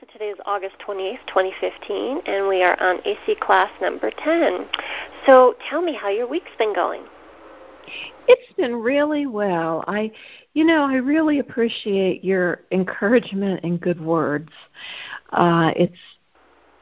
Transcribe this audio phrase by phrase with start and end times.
[0.00, 4.68] So today is August 28th, 2015, and we are on AC class number 10.
[5.26, 7.02] So tell me how your week's been going.
[8.28, 9.82] It's been really well.
[9.88, 10.12] I,
[10.54, 14.50] you know, I really appreciate your encouragement and good words.
[15.30, 15.98] Uh, it's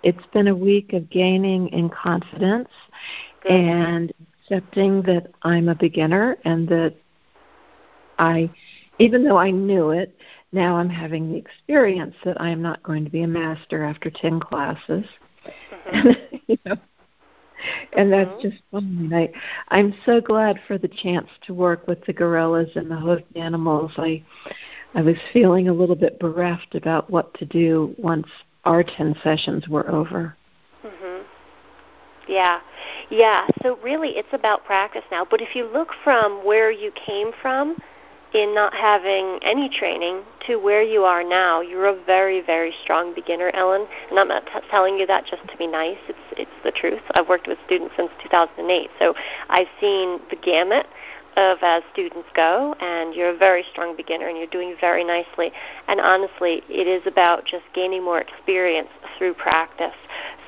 [0.03, 2.69] it's been a week of gaining in confidence
[3.49, 6.95] and accepting that I'm a beginner and that
[8.19, 8.51] I,
[8.99, 10.16] even though I knew it,
[10.57, 14.11] now I'm having the experience that I am not going to be a master after
[14.11, 15.05] 10 classes.
[15.45, 16.09] Mm-hmm.
[16.09, 16.77] And, you know,
[17.97, 18.49] and that's mm-hmm.
[18.49, 19.13] just fine.
[19.15, 19.31] I
[19.69, 23.93] I'm so glad for the chance to work with the gorillas and the hoofed animals.
[23.97, 24.23] I
[24.95, 28.27] I was feeling a little bit bereft about what to do once
[28.65, 30.37] our ten sessions were over.
[30.85, 31.23] Mhm.
[32.29, 32.61] Yeah.
[33.09, 35.25] Yeah, so really it's about practice now.
[35.25, 37.77] But if you look from where you came from,
[38.37, 43.15] in not having any training to where you are now, you're a very, very strong
[43.15, 43.87] beginner, Ellen.
[44.11, 45.99] And I'm not t- telling you that just to be nice.
[46.09, 47.01] It's it's the truth.
[47.15, 49.15] I've worked with students since 2008, so
[49.49, 50.87] I've seen the gamut
[51.37, 55.53] of as students go, and you're a very strong beginner, and you're doing very nicely.
[55.89, 59.97] And honestly, it is about just gaining more experience through practice.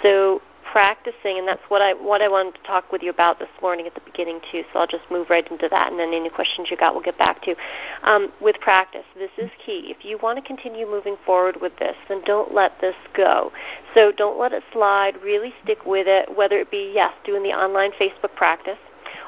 [0.02, 3.48] So practicing, and that's what I what I wanted to talk with you about this
[3.60, 4.62] morning at the beginning too.
[4.72, 7.18] So I'll just move right into that, and then any questions you got, we'll get
[7.18, 7.54] back to.
[8.02, 9.94] Um, with practice, this is key.
[9.96, 13.52] If you want to continue moving forward with this, then don't let this go.
[13.94, 15.14] So don't let it slide.
[15.22, 16.36] Really stick with it.
[16.36, 18.78] Whether it be yes, doing the online Facebook practice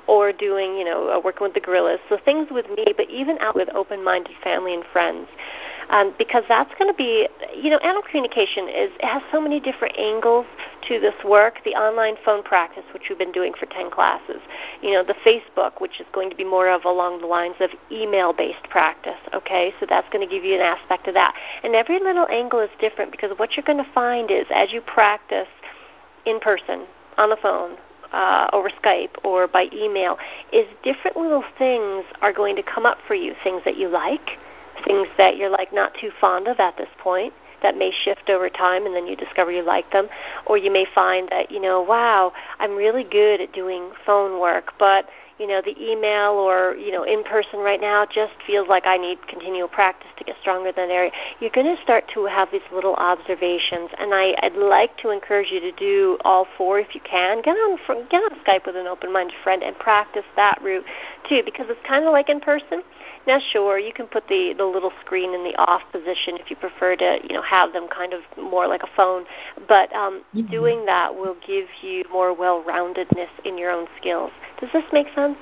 [0.07, 2.01] or doing, you know, uh, working with the gorillas.
[2.09, 5.29] So things with me, but even out with open-minded family and friends
[5.91, 9.61] um, because that's going to be, you know, animal communication is it has so many
[9.61, 10.47] different angles
[10.89, 11.61] to this work.
[11.65, 14.41] The online phone practice, which we've been doing for 10 classes,
[14.83, 17.71] you know, the Facebook, which is going to be more of along the lines of
[17.91, 19.19] email-based practice.
[19.35, 21.35] Okay, so that's going to give you an aspect of that,
[21.65, 24.81] and every little angle is different because what you're going to find is as you
[24.81, 25.49] practice
[26.25, 26.87] in person
[27.19, 27.77] on the phone
[28.13, 30.19] uh, over Skype or by email
[30.53, 34.39] is different little things are going to come up for you, things that you like,
[34.85, 37.33] things that you're like not too fond of at this point
[37.63, 40.09] that may shift over time and then you discover you like them.
[40.47, 44.73] Or you may find that you know wow i'm really good at doing phone work
[44.79, 45.07] but
[45.39, 48.97] you know the email or you know in person right now just feels like i
[48.97, 51.11] need continual practice to get stronger in that area.
[51.41, 55.51] You're going to start to have these little observations and i i'd like to encourage
[55.51, 57.43] you to do all four if you can.
[57.43, 57.79] Get on
[58.11, 60.85] get on skype with an open minded friend and practice that route
[61.29, 62.83] too because it's kind of like in person
[63.27, 66.57] now, sure, you can put the the little screen in the off position if you
[66.57, 69.25] prefer to, you know, have them kind of more like a phone.
[69.69, 70.51] But um, mm-hmm.
[70.51, 74.31] doing that will give you more well-roundedness in your own skills.
[74.61, 75.37] Does this make sense?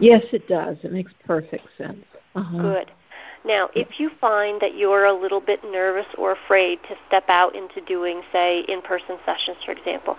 [0.00, 0.76] Yes, it does.
[0.82, 2.04] It makes perfect sense.
[2.34, 2.62] Uh-huh.
[2.62, 2.90] Good.
[3.44, 7.54] Now, if you find that you're a little bit nervous or afraid to step out
[7.54, 10.16] into doing, say, in-person sessions, for example,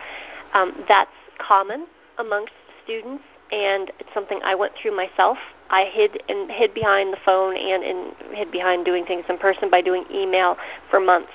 [0.54, 1.86] um, that's common
[2.18, 2.54] amongst
[2.84, 5.38] students, and it's something I went through myself
[5.70, 9.70] I hid and hid behind the phone and, and hid behind doing things in person
[9.70, 10.58] by doing email
[10.90, 11.32] for months.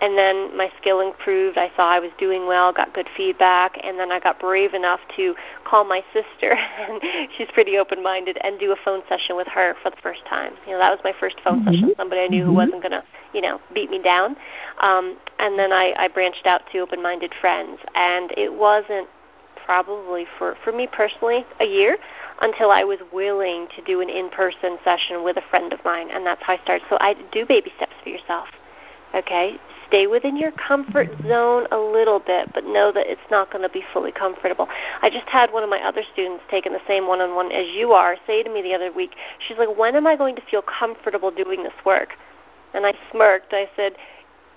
[0.00, 1.58] And then my skill improved.
[1.58, 5.00] I saw I was doing well, got good feedback, and then I got brave enough
[5.16, 5.34] to
[5.64, 7.02] call my sister, and
[7.36, 10.52] she's pretty open-minded, and do a phone session with her for the first time.
[10.66, 11.74] You know, that was my first phone mm-hmm.
[11.74, 11.94] session.
[11.96, 12.50] Somebody I knew mm-hmm.
[12.50, 13.02] who wasn't going to,
[13.34, 14.36] you know, beat me down.
[14.80, 19.08] Um, and then I, I branched out to open-minded friends, and it wasn't
[19.68, 21.98] probably for for me personally a year
[22.40, 26.24] until I was willing to do an in-person session with a friend of mine, and
[26.24, 26.86] that's how I started.
[26.88, 28.48] So I do baby steps for yourself.
[29.14, 29.56] Okay,
[29.86, 33.68] stay within your comfort zone a little bit, but know that it's not going to
[33.68, 34.68] be fully comfortable.
[35.02, 38.16] I just had one of my other students taking the same one-on-one as you are
[38.26, 39.16] say to me the other week.
[39.46, 42.14] She's like, "When am I going to feel comfortable doing this work?"
[42.72, 43.52] And I smirked.
[43.52, 43.92] I said,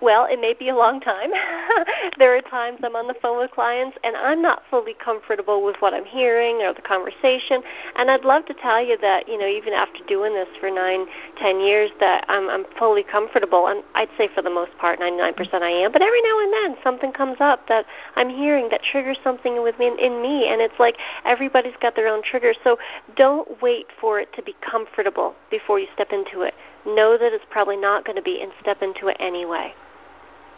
[0.01, 1.30] well, it may be a long time.
[2.18, 5.75] there are times I'm on the phone with clients and I'm not fully comfortable with
[5.80, 7.62] what I'm hearing or the conversation.
[7.95, 11.06] And I'd love to tell you that, you know, even after doing this for nine,
[11.38, 13.68] ten years, that I'm, I'm fully comfortable.
[13.68, 15.92] And I'd say for the most part, 99% I am.
[15.92, 20.00] But every now and then something comes up that I'm hearing that triggers something within
[20.00, 20.48] in me.
[20.50, 22.57] And it's like everybody's got their own triggers.
[22.63, 22.77] So
[23.15, 27.45] don't wait for it to be comfortable before you step into it know that it's
[27.51, 29.71] probably not going to be and step into it anyway.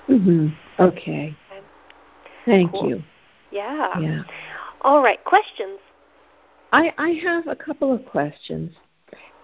[0.09, 0.55] Mhm.
[0.79, 1.35] Okay.
[1.51, 1.65] okay.
[2.45, 2.89] Thank cool.
[2.89, 3.03] you.
[3.51, 3.99] Yeah.
[3.99, 4.23] Yeah.
[4.81, 5.23] All right.
[5.23, 5.79] Questions?
[6.71, 8.73] I I have a couple of questions.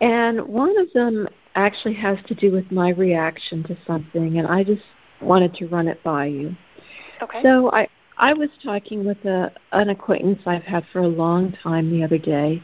[0.01, 4.63] And one of them actually has to do with my reaction to something and I
[4.63, 4.83] just
[5.21, 6.55] wanted to run it by you.
[7.21, 7.41] Okay.
[7.43, 11.89] So I I was talking with a an acquaintance I've had for a long time
[11.89, 12.61] the other day,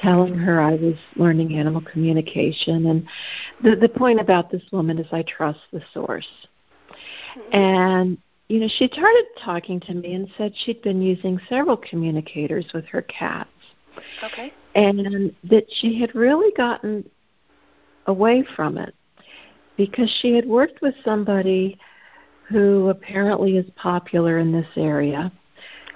[0.00, 3.08] telling her I was learning animal communication and
[3.62, 6.28] the the point about this woman is I trust the source.
[7.36, 7.56] Mm-hmm.
[7.56, 8.18] And
[8.48, 12.84] you know, she started talking to me and said she'd been using several communicators with
[12.86, 13.48] her cats.
[14.22, 14.52] Okay.
[14.74, 17.08] And that she had really gotten
[18.06, 18.94] away from it
[19.76, 21.78] because she had worked with somebody
[22.48, 25.32] who apparently is popular in this area.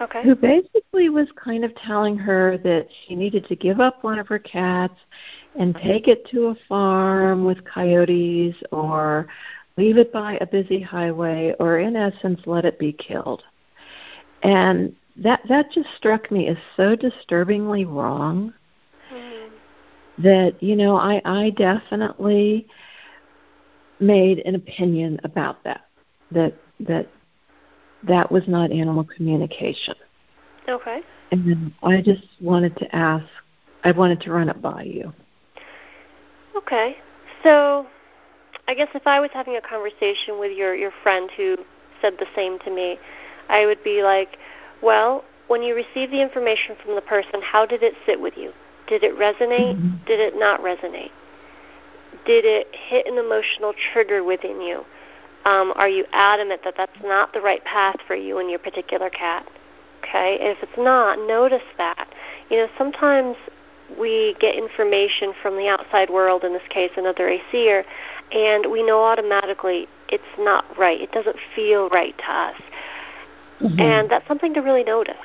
[0.00, 0.22] Okay.
[0.22, 4.28] Who basically was kind of telling her that she needed to give up one of
[4.28, 4.94] her cats
[5.58, 9.26] and take it to a farm with coyotes or
[9.78, 13.44] leave it by a busy highway or in essence let it be killed.
[14.42, 18.52] And that that just struck me as so disturbingly wrong
[19.12, 20.22] mm-hmm.
[20.22, 22.66] that you know I I definitely
[24.00, 25.86] made an opinion about that
[26.32, 27.08] that that
[28.02, 29.94] that was not animal communication.
[30.68, 31.00] Okay.
[31.30, 33.26] And I just wanted to ask
[33.84, 35.12] I wanted to run it by you.
[36.56, 36.96] Okay.
[37.44, 37.86] So
[38.68, 41.56] I guess if I was having a conversation with your your friend who
[42.00, 42.98] said the same to me,
[43.48, 44.38] I would be like,
[44.82, 48.52] "Well, when you received the information from the person, how did it sit with you?
[48.86, 49.76] Did it resonate?
[49.76, 50.04] Mm-hmm.
[50.06, 51.10] Did it not resonate?
[52.26, 54.84] Did it hit an emotional trigger within you?
[55.46, 59.08] Um, are you adamant that that's not the right path for you and your particular
[59.08, 59.46] cat?
[60.00, 62.08] Okay, if it's not, notice that.
[62.50, 63.36] You know, sometimes
[63.98, 67.84] we get information from the outside world, in this case, another ACer,
[68.32, 71.00] and we know automatically it's not right.
[71.00, 72.60] It doesn't feel right to us.
[73.60, 73.80] Mm-hmm.
[73.80, 75.16] And that's something to really notice.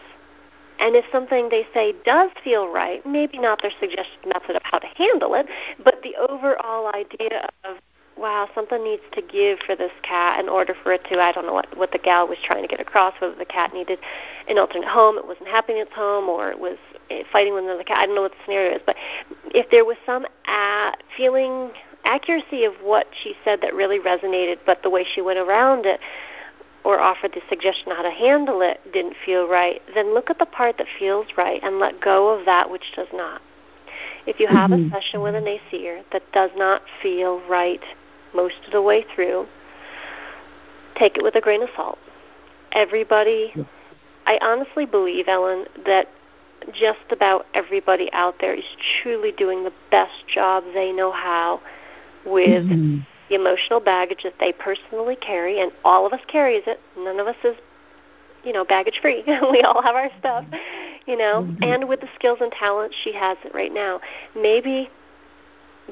[0.80, 4.80] And if something they say does feel right, maybe not their suggested method of how
[4.80, 5.46] to handle it,
[5.84, 7.78] but the overall idea of
[8.18, 11.46] wow, something needs to give for this cat in order for it to, I don't
[11.46, 14.00] know what, what the gal was trying to get across, whether the cat needed
[14.48, 16.78] an alternate home, it wasn't happy in its home, or it was
[17.10, 17.98] eh, fighting with another cat.
[17.98, 18.96] I don't know what the scenario is, but
[19.54, 21.72] if there was some uh, feeling
[22.06, 26.00] accuracy of what she said that really resonated, but the way she went around it
[26.84, 30.46] or offered the suggestion how to handle it didn't feel right, then look at the
[30.46, 33.42] part that feels right and let go of that which does not.
[34.26, 34.94] If you have mm-hmm.
[34.94, 37.82] a session with an ACer that does not feel right
[38.34, 39.48] most of the way through,
[40.96, 42.00] take it with a grain of salt.
[42.74, 43.54] Everybody,
[44.26, 46.10] I honestly believe, Ellen, that
[46.74, 48.66] just about everybody out there is
[49.02, 51.62] truly doing the best job they know how
[52.26, 53.00] with mm-hmm.
[53.30, 56.80] the emotional baggage that they personally carry, and all of us carries it.
[56.98, 57.56] None of us is,
[58.44, 59.24] you know, baggage free.
[59.52, 60.46] we all have our stuff,
[61.06, 61.44] you know.
[61.44, 61.64] Mm-hmm.
[61.64, 64.00] And with the skills and talents she has it right now,
[64.36, 64.90] maybe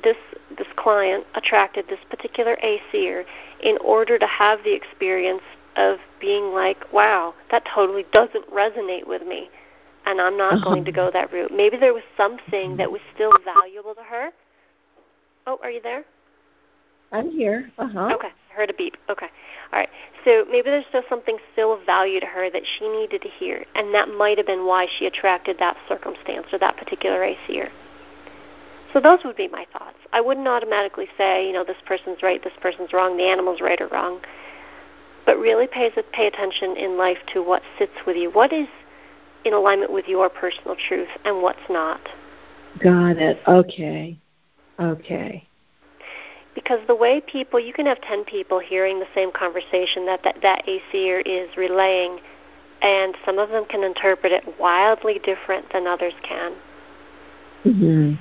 [0.03, 0.17] this
[0.57, 3.23] this client attracted this particular ACer
[3.61, 5.43] in order to have the experience
[5.75, 9.49] of being like, wow, that totally doesn't resonate with me,
[10.05, 10.65] and I'm not uh-huh.
[10.65, 11.51] going to go that route.
[11.53, 14.29] Maybe there was something that was still valuable to her.
[15.47, 16.05] Oh, are you there?
[17.11, 17.71] I'm here.
[17.77, 18.15] Uh huh.
[18.15, 18.95] Okay, I heard a beep.
[19.09, 19.27] Okay,
[19.73, 19.89] all right.
[20.25, 23.65] So maybe there's still something still of value to her that she needed to hear,
[23.75, 27.69] and that might have been why she attracted that circumstance or that particular ACer.
[28.93, 29.95] So those would be my thoughts.
[30.11, 33.79] I wouldn't automatically say, you know, this person's right, this person's wrong, the animal's right
[33.79, 34.19] or wrong,
[35.25, 38.31] but really pay pay attention in life to what sits with you.
[38.31, 38.67] What is
[39.45, 42.01] in alignment with your personal truth and what's not.
[42.79, 43.39] Got it.
[43.47, 44.17] Okay.
[44.79, 45.47] Okay.
[46.53, 50.37] Because the way people, you can have 10 people hearing the same conversation that that,
[50.41, 52.19] that ACer is relaying,
[52.81, 56.53] and some of them can interpret it wildly different than others can.
[57.65, 58.19] Mhm.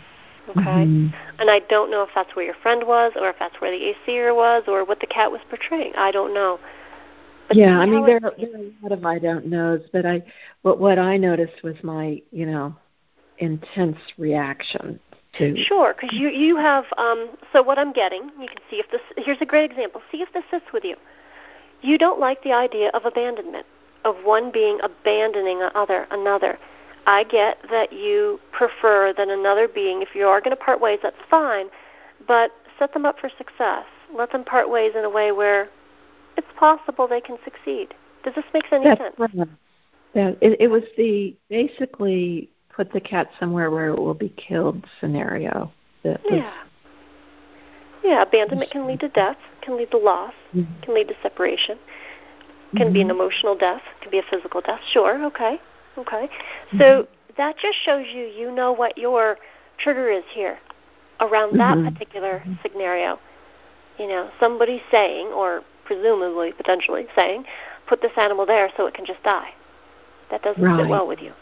[0.51, 0.61] Okay.
[0.61, 1.15] Mm-hmm.
[1.39, 3.95] And I don't know if that's where your friend was, or if that's where the
[3.95, 5.93] ACer was, or what the cat was portraying.
[5.97, 6.59] I don't know.
[7.49, 10.07] But yeah, I mean there, are, there are a lot of I don't knows, but
[10.07, 10.23] I,
[10.63, 12.75] but what I noticed was my, you know,
[13.39, 15.01] intense reaction
[15.39, 15.57] to.
[15.57, 16.85] Sure, because you you have.
[16.99, 19.01] Um, so what I'm getting, you can see if this.
[19.17, 20.03] Here's a great example.
[20.11, 20.97] See if this sits with you.
[21.83, 23.67] You don't like the idea of abandonment,
[24.05, 26.59] of one being abandoning another another.
[27.07, 30.99] I get that you prefer that another being, if you are going to part ways,
[31.03, 31.67] that's fine,
[32.29, 33.85] but set them up for success.
[34.15, 35.69] Let them part ways in a way where
[36.37, 37.95] it's possible they can succeed.
[38.23, 39.15] Does this make any that's sense?
[39.19, 39.49] Right.
[40.15, 44.85] That it, it was the basically put the cat somewhere where it will be killed
[45.01, 45.73] scenario.
[46.03, 46.53] That yeah.
[48.03, 50.81] Yeah, abandonment can lead to death, can lead to loss, mm-hmm.
[50.83, 51.79] can lead to separation,
[52.75, 52.93] can mm-hmm.
[52.95, 53.21] be an mm-hmm.
[53.21, 54.81] emotional death, can be a physical death.
[54.91, 55.61] Sure, okay,
[55.99, 56.29] okay.
[56.29, 56.79] Mm-hmm.
[56.79, 59.37] So that just shows you you know what your
[59.79, 60.59] trigger is here
[61.21, 61.93] around that mm-hmm.
[61.93, 63.19] particular scenario.
[63.99, 67.45] You know, somebody saying, or presumably, potentially saying,
[67.87, 69.51] put this animal there so it can just die.
[70.31, 70.81] That doesn't right.
[70.81, 71.33] sit well with you.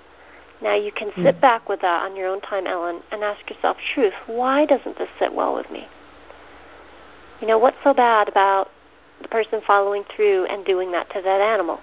[0.61, 1.41] Now you can sit mm.
[1.41, 5.09] back with that on your own time, Ellen, and ask yourself, truth, why doesn't this
[5.19, 5.87] sit well with me?
[7.41, 8.71] You know, what's so bad about
[9.23, 11.81] the person following through and doing that to that animal?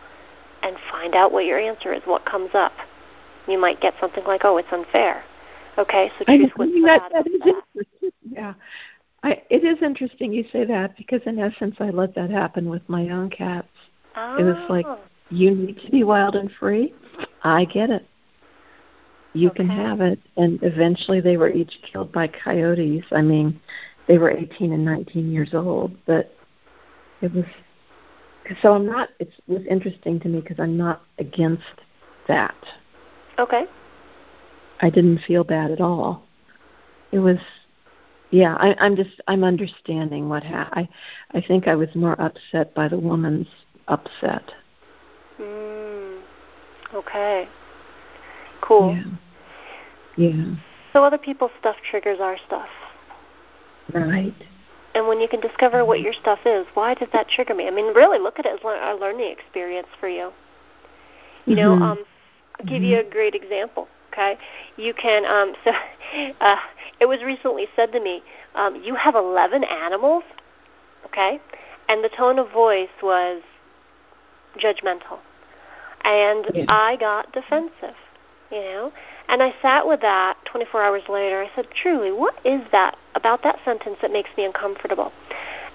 [0.61, 2.73] And find out what your answer is, what comes up.
[3.47, 5.23] You might get something like, oh, it's unfair.
[5.77, 8.11] Okay, so truth, what's so that, bad that about that?
[8.29, 8.53] Yeah.
[9.23, 12.87] I, it is interesting you say that because in essence I let that happen with
[12.87, 13.67] my own cats.
[14.15, 14.37] Oh.
[14.37, 14.99] It was like Oh.
[15.29, 16.93] you need to be wild and free.
[17.43, 18.05] I get it.
[19.35, 19.57] You Okay.
[19.57, 20.19] can have it.
[20.37, 23.03] And eventually they were each killed by coyotes.
[23.11, 23.59] I mean,
[24.07, 26.33] they were 18 and 19 years old, but
[27.21, 27.45] it was
[28.61, 31.63] so I'm not it was interesting to me because I'm not against
[32.27, 32.55] that.
[33.39, 33.65] Okay.
[34.81, 36.23] I didn't feel bad at all.
[37.11, 37.39] It was
[38.31, 40.87] yeah, I, I'm just I'm understanding what ha- I
[41.31, 43.47] I think I was more upset by the woman's
[43.87, 44.51] upset.
[45.39, 46.21] Mm.
[46.93, 47.47] Okay.
[48.61, 48.95] Cool.
[48.95, 49.03] Yeah.
[50.17, 50.55] Yeah.
[50.93, 52.69] So other people's stuff triggers our stuff.
[53.93, 54.33] Right.
[54.93, 57.67] And when you can discover what your stuff is, why did that trigger me?
[57.67, 60.31] I mean, really look at it as a learning experience for you.
[61.45, 61.81] You know, Mhm.
[61.81, 62.05] um,
[62.59, 63.87] I'll give you a great example.
[64.11, 64.37] Okay,
[64.77, 65.25] you can.
[65.25, 65.73] Um, so,
[66.39, 66.59] uh,
[67.01, 68.23] it was recently said to me,
[68.55, 70.23] um, you have 11 animals.
[71.07, 71.41] Okay,
[71.89, 73.41] and the tone of voice was
[74.57, 75.19] judgmental,
[76.05, 76.65] and Yeah.
[76.69, 77.95] I got defensive.
[78.49, 78.93] You know,
[79.27, 81.41] and I sat with that 24 hours later.
[81.43, 85.11] I said, truly, what is that about that sentence that makes me uncomfortable?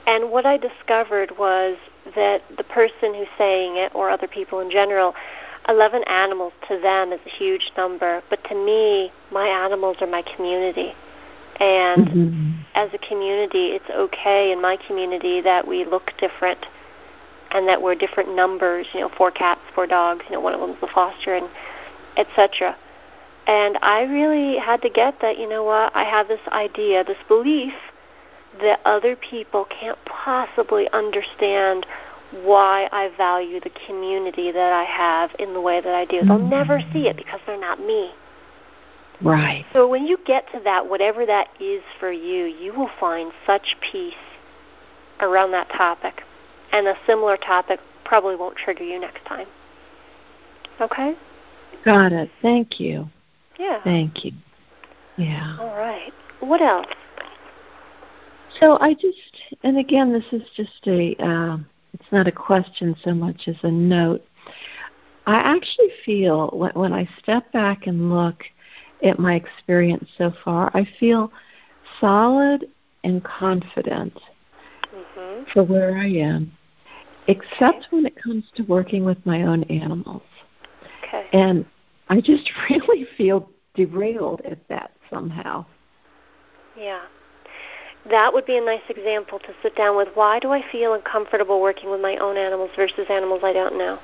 [0.06, 1.76] And what I discovered was
[2.14, 5.14] that the person who's saying it, or other people in general,
[5.68, 10.22] 11 animals to them is a huge number, but to me, my animals are my
[10.22, 10.94] community.
[11.60, 12.34] And Mhm.
[12.74, 16.66] as a community, it's okay in my community that we look different
[17.52, 20.60] and that we're different numbers, you know, four cats, four dogs, you know, one of
[20.60, 21.48] them's the foster and
[22.16, 22.76] etc.
[23.50, 27.18] And I really had to get that, you know what, I have this idea, this
[27.26, 27.72] belief
[28.60, 31.84] that other people can't possibly understand
[32.30, 36.24] why I value the community that I have in the way that I do.
[36.24, 36.48] They'll Mhm.
[36.48, 38.12] never see it because they're not me.
[39.20, 39.66] Right.
[39.72, 43.76] So when you get to that, whatever that is for you, you will find such
[43.80, 44.14] peace
[45.18, 46.22] around that topic.
[46.70, 49.48] And a similar topic probably won't trigger you next time.
[50.80, 51.16] Okay?
[51.84, 52.30] Got it.
[52.40, 53.10] Thank you.
[53.60, 53.78] Yeah.
[53.84, 54.32] Thank you.
[55.18, 55.58] Yeah.
[55.60, 56.12] All right.
[56.40, 56.86] What else?
[58.58, 61.58] So I just, and again, this is just a, uh,
[61.92, 64.24] it's not a question so much as a note.
[65.26, 68.44] I actually feel when, when I step back and look
[69.04, 71.30] at my experience so far, I feel
[72.00, 72.66] solid
[73.04, 74.18] and confident
[74.94, 75.46] Mhm.
[75.52, 76.50] for where I am,
[77.26, 80.22] except when it comes to working with my own animals.
[81.02, 81.26] Okay.
[81.34, 81.66] And
[82.10, 85.64] I just really feel derailed at that somehow.
[86.76, 87.00] Yeah.
[88.10, 90.08] That would be a nice example to sit down with.
[90.14, 93.98] Why do I feel uncomfortable working with my own animals versus animals I don't know?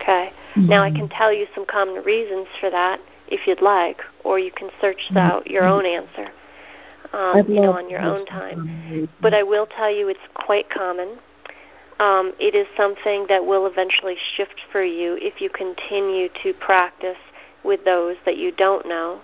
[0.00, 0.32] Okay.
[0.56, 4.50] Now I can tell you some common reasons for that if you'd like, or you
[4.50, 5.16] can search Mhm.
[5.16, 6.28] out your own answer.
[7.12, 9.08] Um, you know, on your own time.
[9.20, 11.18] But I will tell you it's quite common.
[12.00, 17.18] Um, it is something that will eventually shift for you if you continue to practice
[17.66, 19.20] with those that you don't know.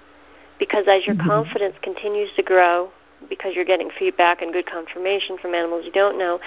[0.58, 1.26] Because as your Mhm.
[1.26, 2.90] confidence continues to grow,
[3.28, 6.40] because you're getting feedback and good confirmation from animals you don't know,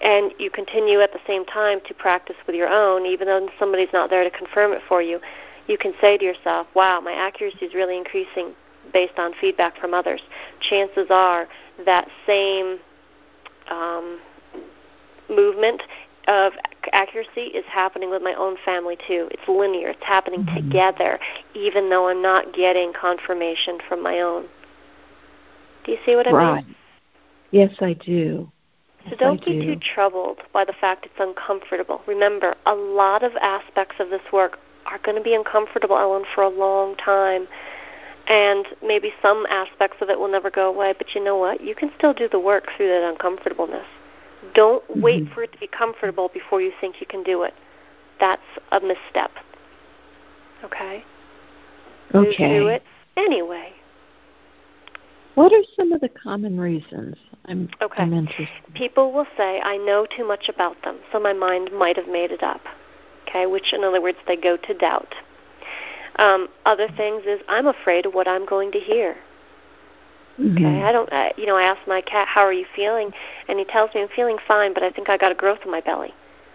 [0.00, 3.92] and you continue at the same time to practice with your own, even though somebody's
[3.92, 5.20] not there to confirm it for you,
[5.66, 8.54] you can say to yourself, wow, my accuracy is really increasing
[8.92, 10.20] based on feedback from others.
[10.60, 11.46] Chances are
[11.84, 12.78] that same
[13.70, 14.20] um,
[15.28, 15.82] movement
[16.28, 16.52] of
[16.92, 19.28] accuracy is happening with my own family too.
[19.30, 19.88] It's linear.
[19.90, 20.54] It's happening Mhm.
[20.54, 21.18] together,
[21.54, 24.48] even though I'm not getting confirmation from my own.
[25.84, 26.66] Do you see what I right.
[26.66, 26.74] mean?
[27.50, 28.50] Yes, I do.
[29.10, 29.74] So don't I be do.
[29.74, 32.02] too troubled by the fact it's uncomfortable.
[32.06, 36.42] Remember, a lot of aspects of this work are going to be uncomfortable, Ellen, for
[36.42, 37.48] a long time.
[38.28, 41.60] And maybe some aspects of it will never go away, but you know what?
[41.60, 43.86] You can still do the work through that uncomfortableness.
[44.54, 45.34] Don't wait Mhm.
[45.34, 47.54] for it to be comfortable before you think you can do it.
[48.18, 49.32] That's a misstep.
[50.64, 51.04] Okay?
[52.14, 52.58] Okay.
[52.58, 52.82] through it
[53.16, 53.72] anyway.
[55.34, 57.16] What are some of the common reasons?
[57.46, 58.02] I'm, okay.
[58.02, 58.74] I'm interested.
[58.74, 62.30] People will say, I know too much about them, so my mind might have made
[62.30, 62.60] it up.
[63.26, 65.14] Okay, which in other words, they go to doubt.
[66.16, 69.16] Um, other things is, I'm afraid of what I'm going to hear.
[70.40, 70.56] Mm-hmm.
[70.56, 73.12] Okay, I don't, uh, you know, I ask my cat, how are you feeling?
[73.48, 75.70] And he tells me I'm feeling fine, but I think I got a growth in
[75.70, 76.14] my belly.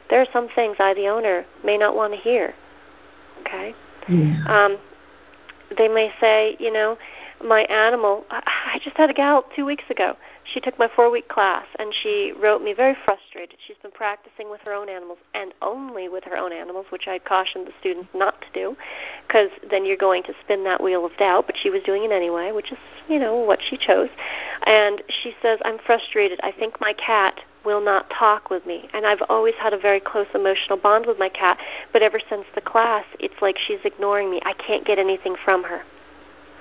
[0.09, 2.55] There are some things I, the owner, may not want to hear.
[3.41, 3.75] Okay?
[4.07, 4.43] Yeah.
[4.47, 4.77] Um,
[5.77, 6.97] they may say, you know,
[7.43, 8.25] my animal.
[8.31, 10.15] I just had a gal two weeks ago.
[10.53, 13.57] She took my four week class and she wrote me very frustrated.
[13.67, 17.19] She's been practicing with her own animals and only with her own animals, which I
[17.19, 18.77] cautioned the students not to do,
[19.27, 21.47] because then you're going to spin that wheel of doubt.
[21.47, 22.77] But she was doing it anyway, which is,
[23.09, 24.09] you know, what she chose.
[24.65, 26.39] And she says, I'm frustrated.
[26.43, 28.87] I think my cat will not talk with me.
[28.93, 31.59] And I've always had a very close emotional bond with my cat,
[31.91, 34.41] but ever since the class, it's like she's ignoring me.
[34.45, 35.81] I can't get anything from her.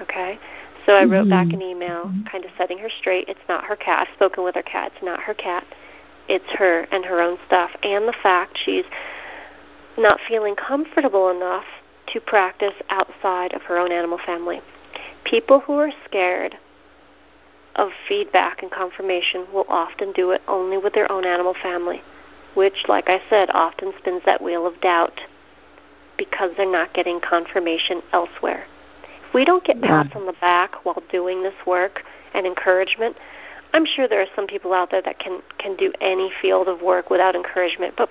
[0.00, 0.38] Okay?
[0.86, 1.60] So I wrote back mm-hmm.
[1.60, 3.28] an email kind of setting her straight.
[3.28, 4.06] It's not her cat.
[4.08, 4.92] I've spoken with her cat.
[4.94, 5.66] It's not her cat.
[6.28, 7.70] It's her and her own stuff.
[7.82, 8.84] And the fact she's
[9.98, 11.64] not feeling comfortable enough
[12.12, 14.60] to practice outside of her own animal family.
[15.24, 16.56] People who are scared
[17.74, 22.00] of feedback and confirmation will often do it only with their own animal family,
[22.54, 25.20] which, like I said, often spins that wheel of doubt
[26.16, 28.66] because they're not getting confirmation elsewhere.
[29.34, 32.02] We don't get pats on the back while doing this work
[32.34, 33.16] and encouragement,
[33.72, 36.80] I'm sure there are some people out there that can can do any field of
[36.80, 38.08] work without encouragement, but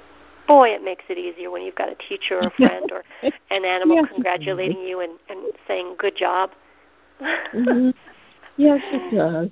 [0.48, 3.04] boy, it makes it easier when you've got a teacher or a friend or
[3.50, 6.52] an animal yes, congratulating you and, and saying good job.
[7.22, 7.90] mm-hmm.
[8.58, 9.50] Yes, it does.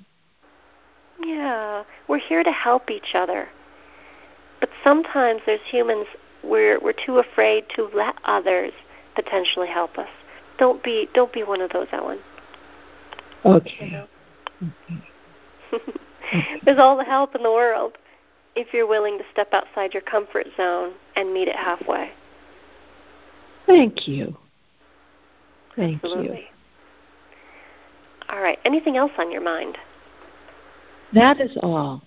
[1.22, 3.48] Yeah, we're here to help each other.
[4.60, 6.06] But sometimes there's humans
[6.42, 8.72] we're we're too afraid to let others
[9.14, 10.08] potentially help us.
[10.58, 12.18] Don't be don't be one of those, Ellen.
[13.44, 13.70] Okay.
[13.80, 14.06] You know?
[16.28, 16.60] okay.
[16.64, 17.98] There's all the help in the world
[18.56, 22.10] if you're willing to step outside your comfort zone and meet it halfway.
[23.66, 24.36] Thank you.
[25.76, 26.36] Thank Absolutely.
[26.36, 26.44] you.
[28.28, 28.58] All right.
[28.64, 29.76] Anything else on your mind?
[31.12, 32.02] That is all.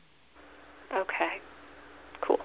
[0.96, 1.40] Okay.
[2.22, 2.40] Cool.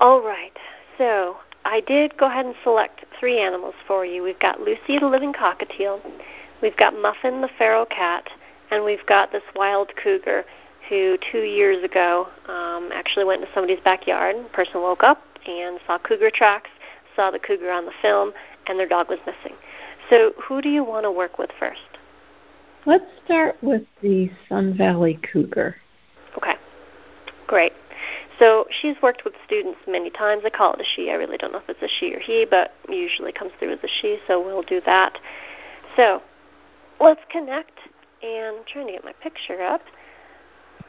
[0.00, 0.56] All right.
[0.98, 4.22] So I did go ahead and select three animals for you.
[4.22, 6.00] We've got Lucy the living cockatiel,
[6.62, 8.28] we've got Muffin the feral cat,
[8.70, 10.44] and we've got this wild cougar
[10.88, 14.36] who two years ago um, actually went into somebody's backyard.
[14.36, 16.70] The person woke up and saw cougar tracks,
[17.14, 18.32] saw the cougar on the film,
[18.66, 19.56] and their dog was missing.
[20.08, 21.80] So who do you want to work with first?
[22.86, 25.76] Let's start with the Sun Valley Cougar.
[26.36, 26.54] Okay,
[27.46, 27.72] great.
[28.40, 30.42] So she's worked with students many times.
[30.44, 31.10] I call it a she.
[31.10, 33.78] I really don't know if it's a she or he, but usually comes through as
[33.84, 35.18] a she, so we'll do that.
[35.94, 36.22] So
[37.00, 37.78] let's connect.
[38.22, 39.82] And I'm trying to get my picture up.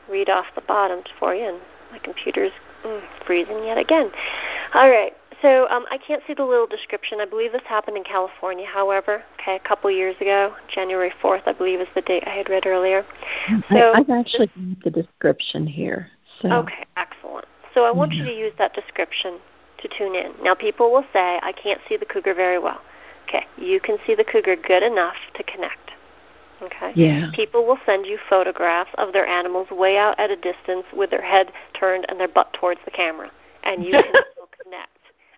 [0.09, 1.59] Read off the bottom for you, and
[1.91, 2.51] my computer's
[2.85, 4.09] mm, freezing yet again.
[4.73, 5.13] All right.
[5.41, 7.19] So um, I can't see the little description.
[7.19, 10.53] I believe this happened in California, however, okay, a couple years ago.
[10.73, 13.03] January 4th, I believe, is the date I had read earlier.
[13.69, 16.07] So I, I've actually got the description here.
[16.41, 16.51] So.
[16.51, 17.45] Okay, excellent.
[17.73, 19.39] So I want you to use that description
[19.81, 20.33] to tune in.
[20.43, 22.81] Now, people will say, I can't see the cougar very well.
[23.27, 25.91] Okay, you can see the cougar good enough to connect.
[26.61, 26.91] Okay?
[26.95, 27.29] Yeah.
[27.33, 31.21] People will send you photographs of their animals way out at a distance with their
[31.21, 33.31] head turned and their butt towards the camera,
[33.63, 34.89] and you can still connect.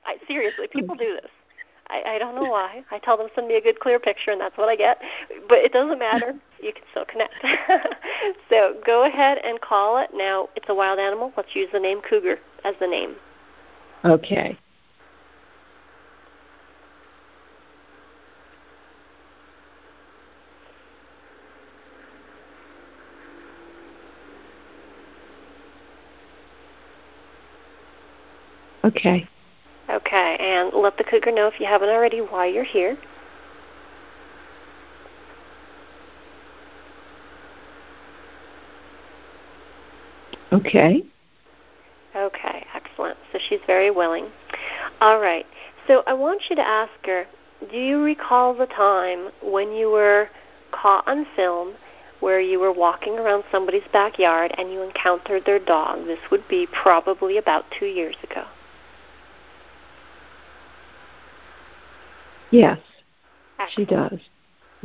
[0.05, 1.31] I, seriously, people do this.
[1.93, 2.83] I, I don't know why.
[2.89, 4.99] I tell them send me a good clear picture, and that's what I get.
[5.47, 6.33] But it doesn't matter.
[6.61, 7.33] You can still connect.
[8.49, 10.09] so go ahead and call it.
[10.13, 11.31] Now it's a wild animal.
[11.37, 13.15] Let's use the name cougar as the name.
[14.05, 14.57] Okay.
[28.83, 29.29] Okay.
[30.05, 32.97] Okay, and let the cougar know if you haven't already why you're here.
[40.51, 41.03] Okay.
[42.15, 43.17] Okay, excellent.
[43.31, 44.27] So she's very willing.
[45.01, 45.45] All right.
[45.87, 47.25] So I want you to ask her
[47.71, 50.29] do you recall the time when you were
[50.71, 51.73] caught on film
[52.19, 56.05] where you were walking around somebody's backyard and you encountered their dog?
[56.05, 58.43] This would be probably about two years ago.
[62.53, 62.77] Yes,
[63.57, 63.71] Excellent.
[63.89, 64.19] she does.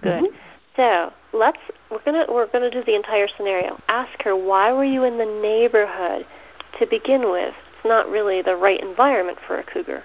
[0.00, 0.22] Good.
[0.22, 0.34] Mhm.
[0.74, 1.58] So let's
[1.90, 3.78] we're gonna we're gonna do the entire scenario.
[3.88, 6.24] Ask her why were you in the neighborhood
[6.78, 7.54] to begin with?
[7.74, 10.02] It's not really the right environment for a cougar.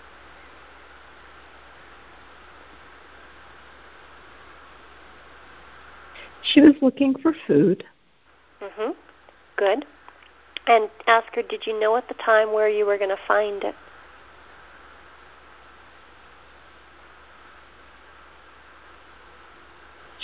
[6.41, 7.85] She was looking for food.
[8.61, 8.93] Mhm.
[9.55, 9.85] Good.
[10.67, 13.63] And ask her, did you know at the time where you were going to find
[13.63, 13.75] it?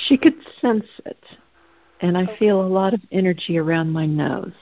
[0.08, 1.24] She could sense it,
[2.02, 2.38] and I okay.
[2.38, 4.54] feel a lot of energy around my nose.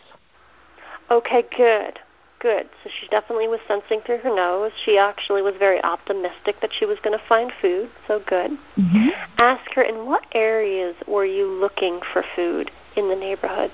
[1.09, 1.99] Okay, good.
[2.39, 2.69] Good.
[2.83, 4.71] So she definitely was sensing through her nose.
[4.85, 7.89] She actually was very optimistic that she was going to find food.
[8.07, 8.51] So good.
[8.77, 9.09] Mm-hmm.
[9.39, 13.71] Ask her, in what areas were you looking for food in the neighborhood?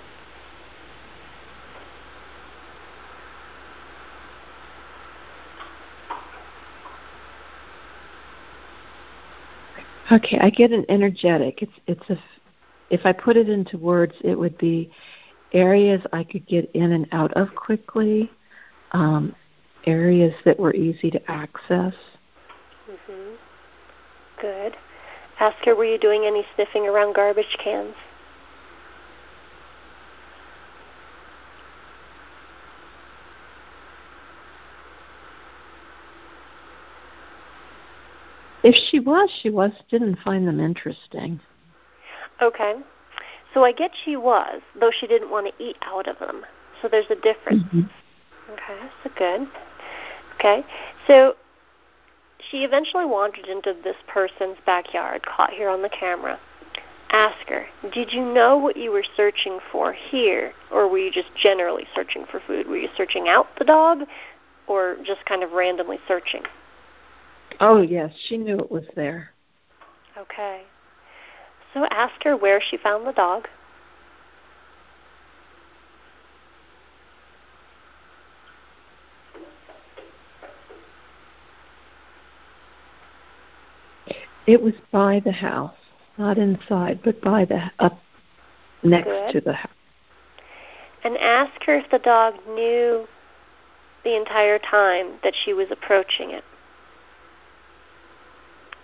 [10.11, 11.61] Okay, I get an energetic.
[11.61, 12.17] It's it's a
[12.89, 14.91] if I put it into words, it would be
[15.53, 18.29] areas I could get in and out of quickly,
[18.91, 19.35] um,
[19.85, 21.93] areas that were easy to access.
[22.87, 23.37] Mhm.
[24.39, 24.77] Good.
[25.39, 27.95] Ask her, were you doing any sniffing around garbage cans?
[38.63, 41.39] If she was, she was didn't find them interesting.
[42.41, 42.75] Okay.
[43.53, 46.45] So I get she was, though she didn't want to eat out of them.
[46.81, 47.63] So there's a difference.
[47.63, 47.81] Mm-hmm.
[48.51, 49.47] Okay, so good.
[50.35, 50.65] Okay.
[51.07, 51.35] So
[52.49, 56.39] she eventually wandered into this person's backyard, caught here on the camera.
[57.11, 61.29] Ask her, did you know what you were searching for here, or were you just
[61.35, 62.67] generally searching for food?
[62.67, 63.99] Were you searching out the dog,
[64.67, 66.41] or just kind of randomly searching?
[67.59, 69.31] Oh, yes, she knew it was there.
[70.17, 70.63] Okay.
[71.73, 73.47] So ask her where she found the dog.
[84.45, 85.73] It was by the house,
[86.17, 87.97] not inside, but by the up
[88.83, 89.31] next Good.
[89.33, 89.71] to the house.
[91.03, 93.07] And ask her if the dog knew
[94.03, 96.43] the entire time that she was approaching it.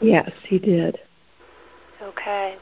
[0.01, 0.99] Yes, he did.
[2.01, 2.57] Okay.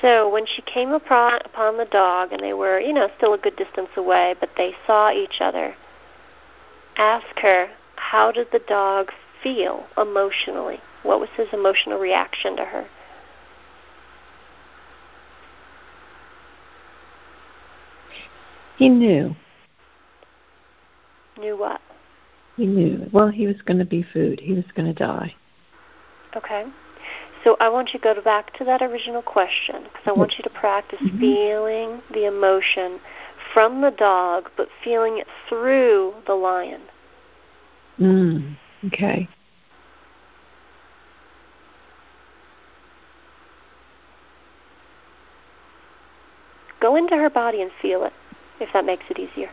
[0.00, 3.38] So when she came upon, upon the dog, and they were, you know, still a
[3.38, 5.74] good distance away, but they saw each other,
[6.96, 9.10] ask her, how did the dog
[9.42, 10.80] feel emotionally?
[11.02, 12.86] What was his emotional reaction to her?
[18.76, 19.34] He knew.
[21.38, 21.80] Knew what?
[22.56, 23.08] He knew.
[23.12, 24.40] Well, he was going to be food.
[24.40, 25.34] He was going to die.
[26.36, 26.66] Okay.
[27.44, 30.44] So I want you to go back to that original question because I want you
[30.44, 31.20] to practice mm-hmm.
[31.20, 33.00] feeling the emotion
[33.54, 36.82] from the dog, but feeling it through the lion.
[38.00, 39.28] Mm, okay.
[46.80, 48.12] Go into her body and feel it,
[48.60, 49.50] if that makes it easier.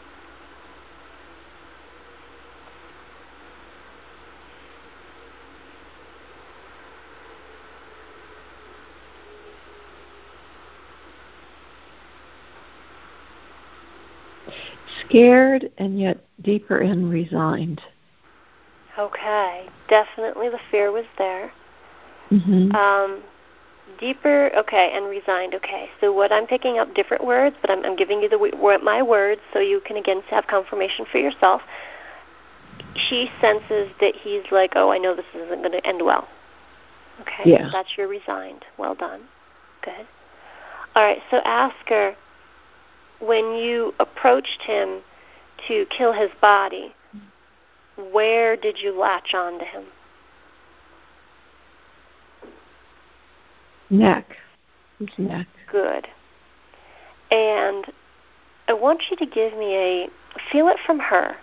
[15.07, 17.81] Scared and yet deeper in resigned.
[18.97, 21.51] Okay, definitely the fear was there.
[22.29, 22.71] Mm-hmm.
[22.75, 23.23] Um,
[23.99, 25.55] deeper, okay, and resigned.
[25.55, 29.01] Okay, so what I'm picking up different words, but I'm, I'm giving you the my
[29.01, 31.61] words so you can again have confirmation for yourself.
[33.09, 36.27] She senses that he's like, oh, I know this isn't going to end well.
[37.21, 37.69] Okay, yeah.
[37.71, 38.65] that's your resigned.
[38.77, 39.21] Well done.
[39.83, 40.07] Good.
[40.95, 42.15] All right, so ask her
[43.25, 45.01] when you approached him
[45.67, 46.93] to kill his body,
[48.12, 49.83] where did you latch on to him?
[53.89, 54.25] Neck.
[55.17, 55.47] Neck.
[55.71, 56.07] Good.
[57.31, 57.86] And
[58.67, 60.09] I want you to give me a
[60.51, 61.36] feel it from her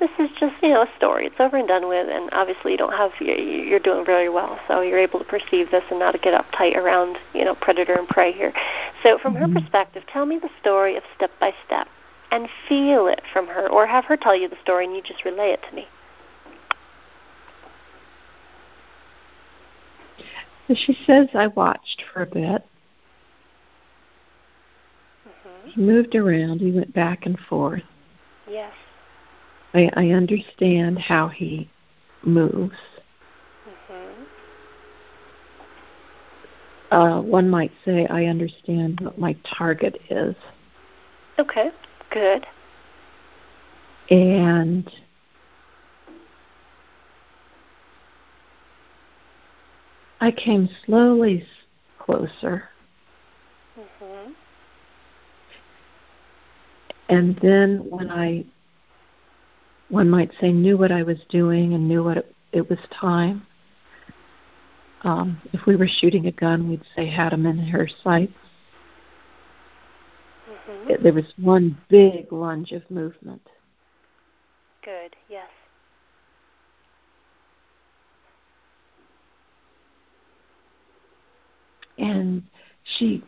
[0.00, 1.26] this is just you know a story.
[1.26, 4.80] It's over and done with, and obviously you don't have you're doing very well, so
[4.80, 8.08] you're able to perceive this and not to get uptight around you know predator and
[8.08, 8.52] prey here.
[9.02, 9.52] So from mm-hmm.
[9.52, 11.86] her perspective, tell me the story of step by step,
[12.32, 15.24] and feel it from her, or have her tell you the story and you just
[15.24, 15.86] relay it to me.
[20.74, 22.64] She says I watched for a bit.
[25.26, 25.68] Mm-hmm.
[25.68, 26.60] He moved around.
[26.60, 27.82] He went back and forth.
[28.48, 28.72] Yes.
[29.74, 31.70] I, I understand how he
[32.22, 32.74] moves.
[33.68, 34.24] Mm-hmm.
[36.94, 40.34] Uh, one might say, I understand what my target is.
[41.38, 41.70] Okay,
[42.10, 42.46] good.
[44.10, 44.90] And
[50.20, 51.46] I came slowly
[51.98, 52.68] closer.
[53.78, 54.32] Mm-hmm.
[57.08, 58.44] And then when I
[59.90, 63.46] one might say, knew what I was doing and knew what it, it was time,
[65.02, 68.32] um, if we were shooting a gun, we'd say had him in her sights.
[70.68, 71.02] Mm-hmm.
[71.02, 73.42] There was one big lunge of movement.
[74.84, 75.48] Good, yes.
[81.98, 82.42] And
[82.98, 83.22] she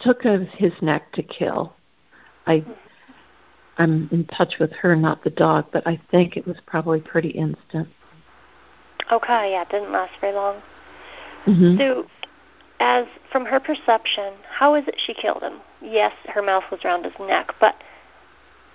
[0.00, 1.74] took of his neck to kill.
[2.46, 2.64] I
[3.80, 7.30] I'm in touch with her, not the dog, but I think it was probably pretty
[7.30, 7.88] instant.
[9.10, 10.60] Okay, yeah, it didn't last very long.
[11.46, 11.78] Mm-hmm.
[11.78, 12.06] So,
[12.78, 15.60] as from her perception, how is it she killed him?
[15.80, 17.74] Yes, her mouth was around his neck, but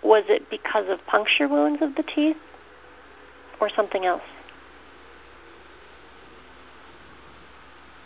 [0.04, 2.38] was it because of puncture wounds of the teeth
[3.62, 4.24] or something else?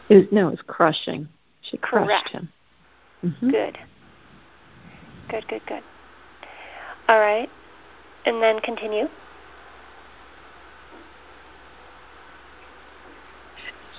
[0.09, 1.29] It was, no, it was crushing.
[1.61, 2.29] She crushed Correct.
[2.29, 2.49] him.
[3.23, 3.51] Mm-hmm.
[3.51, 3.77] Good.
[5.29, 5.83] Good, good, good.
[7.09, 7.49] All right.
[8.27, 9.07] And then continue.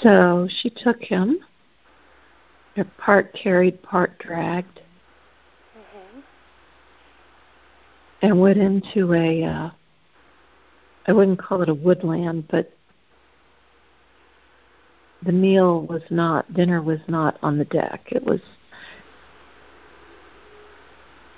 [0.01, 1.41] So she took him,
[2.97, 4.81] part carried, part dragged,
[5.77, 6.21] mm-hmm.
[8.23, 9.71] and went into a, uh,
[11.07, 12.73] I wouldn't call it a woodland, but
[15.27, 18.05] the meal was not, dinner was not on the deck.
[18.13, 18.41] It was,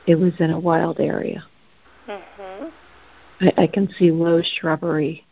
[0.07, 1.45] it was in a wild area.
[2.09, 2.69] Mm-hmm.
[3.41, 5.25] I, I can see low shrubbery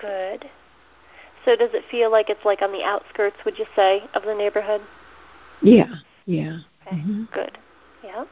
[0.00, 0.50] Good.
[1.44, 4.34] So does it feel like it's like on the outskirts, would you say, of the
[4.34, 4.82] neighborhood?
[5.62, 5.94] Yeah,
[6.26, 6.58] yeah.
[6.86, 7.24] Okay, mm-hmm.
[7.32, 7.58] good.
[8.04, 8.24] Yeah.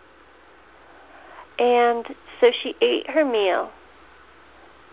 [1.58, 3.70] And so she ate her meal.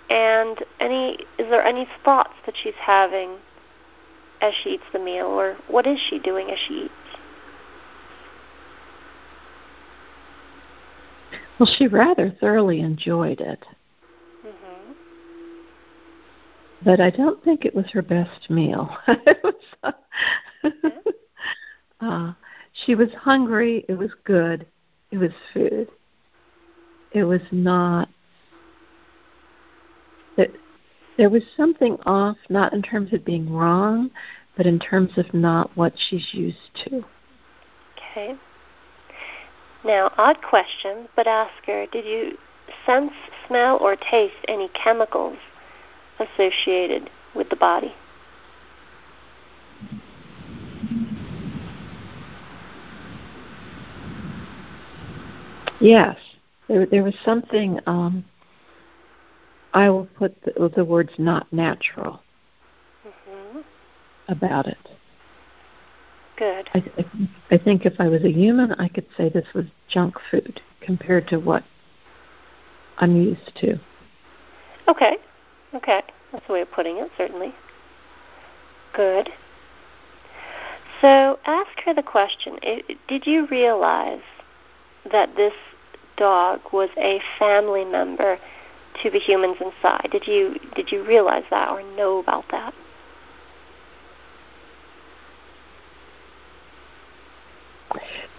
[0.10, 3.38] And any is there any thoughts that she's having
[4.42, 6.94] as she eats the meal or what is she doing as she eats?
[11.62, 13.64] Well, she rather thoroughly enjoyed it.
[16.84, 18.90] but I don't think it was her best meal.
[22.02, 22.34] uh,
[22.84, 23.86] she was hungry.
[23.88, 24.66] It was good.
[25.12, 25.90] It was food.
[27.12, 28.10] It was not.
[30.38, 30.56] It,
[31.20, 34.10] there was something off, not in terms of being wrong,
[34.58, 37.06] but in terms of not what she's used to.
[37.96, 38.36] Okay.
[39.84, 42.38] Now, odd question, but ask her did you
[42.86, 43.12] sense,
[43.48, 45.38] smell, or taste any chemicals
[46.20, 47.94] associated with the body.
[55.80, 56.18] Yes,
[56.68, 57.80] there, there was something.
[57.88, 58.24] Um,
[59.74, 62.22] I will put the, the words "not natural"
[63.08, 63.60] mm-hmm.
[64.28, 64.78] about it.
[66.42, 66.72] Good.
[66.74, 67.06] I, I,
[67.52, 71.28] I think if I was a human, I could say this was junk food compared
[71.28, 71.64] to what
[72.98, 73.80] I'm used to.
[74.88, 75.18] Okay.
[75.76, 76.02] Okay,
[76.32, 77.54] that's a way of putting it, certainly.
[78.96, 79.30] Good.
[81.00, 82.58] So ask her the question
[83.08, 84.24] Did you realize
[85.12, 85.54] that this
[86.18, 88.40] dog was a family member
[89.04, 90.10] to the humans inside?
[90.12, 92.74] Did you did you realize that or know about that?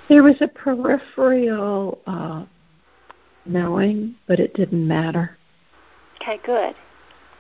[0.09, 2.45] There was a peripheral uh,
[3.47, 5.39] knowing, but it didn't matter.
[6.21, 6.75] Okay, good.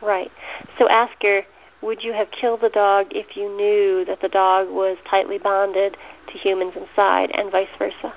[0.00, 0.30] Right.
[0.78, 1.42] So ask her,
[1.82, 5.96] would you have killed the dog if you knew that the dog was tightly bonded
[6.28, 8.14] to humans inside and vice versa?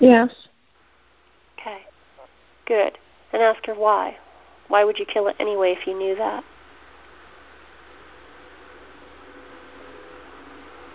[0.00, 0.30] Yes.
[1.58, 1.82] Okay.
[2.66, 2.98] Good.
[3.32, 4.16] And ask her why.
[4.68, 6.44] Why would you kill it anyway if you knew that?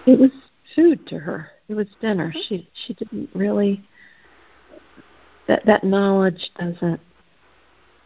[0.06, 0.32] It was
[0.76, 1.50] food to her.
[1.70, 2.30] It was dinner.
[2.30, 2.39] Mm-hmm.
[2.48, 3.84] She she didn't really
[5.48, 7.00] that that knowledge doesn't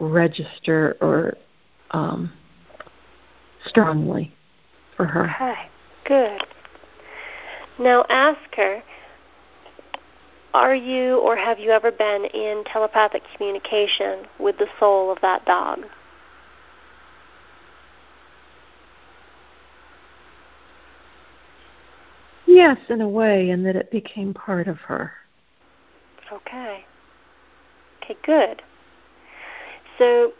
[0.00, 1.36] register or
[1.90, 2.32] um,
[3.66, 4.32] strongly
[4.96, 5.24] for her.
[5.24, 5.68] Okay,
[6.04, 6.40] good.
[7.78, 8.82] Now ask her
[10.54, 15.44] Are you or have you ever been in telepathic communication with the soul of that
[15.44, 15.80] dog?
[22.68, 25.14] Yes, in a way, and that it became part of her.
[26.30, 26.84] Okay.
[27.96, 28.60] Okay, good.
[29.96, 30.32] So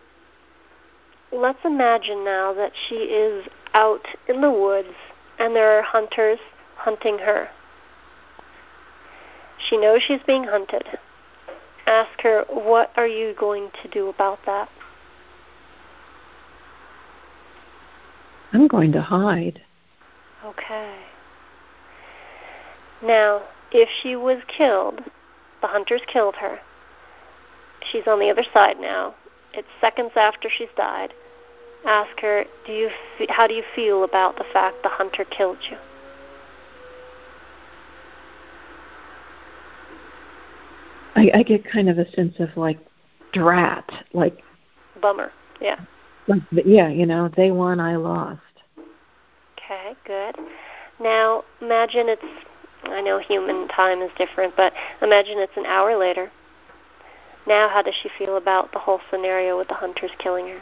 [1.33, 4.95] let's imagine now that she is out in the woods
[5.39, 6.39] and there are hunters
[6.77, 7.49] hunting her.
[9.67, 10.85] She knows she's being hunted.
[11.87, 14.69] Ask her, what are you going to do about that?
[18.53, 19.63] I'm going to hide.
[20.45, 20.95] Okay.
[23.03, 25.01] Now, if she was killed,
[25.61, 26.59] the hunters killed her.
[27.91, 29.15] She's on the other side now.
[29.55, 31.15] It's seconds after she's died.
[31.87, 32.91] Ask her, do you
[33.29, 35.77] how do you feel about the fact the hunter killed you?
[41.15, 42.79] I, I get kind of a sense of like
[43.33, 44.43] drat, like
[45.01, 45.33] bummer.
[45.61, 45.79] Yeah.
[46.27, 48.41] Like, yeah, you know, they won, I lost.
[49.57, 50.37] Okay, good.
[51.01, 52.23] Now imagine it's
[52.85, 56.31] I know human time is different, but imagine it's an hour later.
[57.47, 60.61] Now, how does she feel about the whole scenario with the hunters killing her?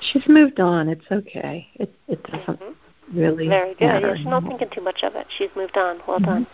[0.00, 0.88] She's moved on.
[0.88, 1.68] It's okay.
[1.76, 3.18] It it doesn't mm-hmm.
[3.18, 3.86] really very good.
[3.86, 5.26] Matter yeah, she's not thinking too much of it.
[5.38, 6.00] She's moved on.
[6.06, 6.24] Well mm-hmm.
[6.24, 6.46] done.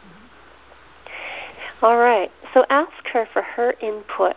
[1.83, 2.31] All right.
[2.55, 4.37] So ask her for her input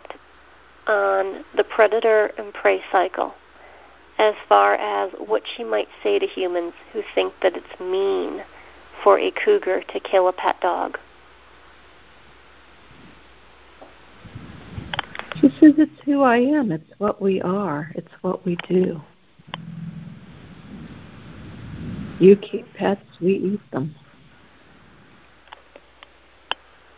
[0.88, 3.34] on the predator and prey cycle
[4.18, 8.44] as far as what she might say to humans who think that it's mean
[9.02, 10.98] for a cougar to kill a pet dog.
[15.40, 19.00] She says it's who I am, it's what we are, it's what we do.
[22.20, 23.94] You keep pets, we eat them.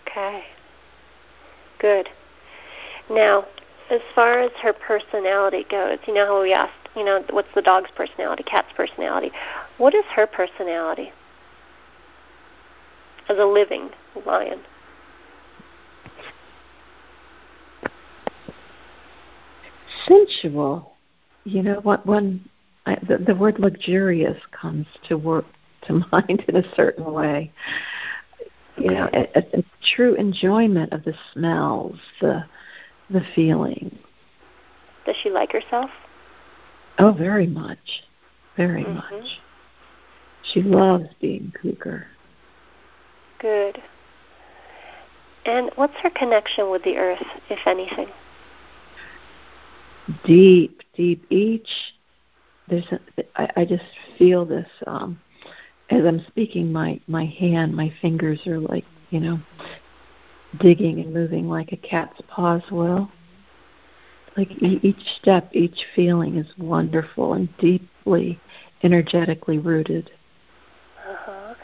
[0.07, 0.45] Okay.
[1.79, 2.09] Good.
[3.11, 3.47] Now,
[3.91, 7.63] as far as her personality goes, you know how we asked you know, what's the
[7.63, 9.31] dog's personality, cat's personality?
[9.77, 11.13] What is her personality
[13.29, 13.91] as a living
[14.25, 14.61] lion?
[20.09, 20.95] Sensual.
[21.45, 22.07] You know what?
[22.07, 22.49] One,
[22.87, 25.45] I, the, the word luxurious comes to work
[25.83, 27.53] to mind in a certain way.
[28.79, 32.45] You know, a, a, a true enjoyment of the smells, the
[33.11, 33.99] the feeling.
[35.07, 35.91] Does she like herself?
[36.99, 38.03] Oh, very much.
[38.57, 38.95] Very mm-hmm.
[38.95, 39.41] much.
[40.53, 42.07] She loves being cougar.
[43.41, 43.83] Good.
[45.45, 48.09] And what's her connection with the earth, if anything?
[50.25, 51.25] Deep, deep.
[51.31, 51.69] Each
[52.69, 53.01] there's a,
[53.37, 53.85] I, I just
[54.19, 55.19] feel this um
[55.91, 59.41] as I'm speaking my my hand, my fingers are like, you know,
[60.61, 63.11] digging and moving like a cat's paws will
[64.37, 68.39] like each step, each feeling is wonderful and deeply
[68.83, 70.11] energetically rooted.
[71.09, 71.55] Uh-huh.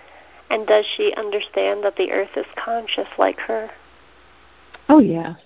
[0.50, 3.70] And does she understand that the earth is conscious like her?
[4.88, 5.38] Oh, yes.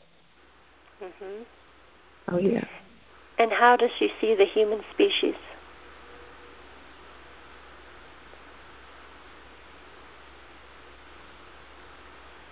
[1.03, 1.45] Mhm.
[2.29, 2.65] Oh, yeah.
[3.39, 5.35] And how does she see the human species?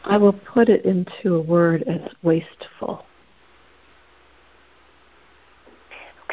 [0.05, 3.07] I will put it into a word as wasteful.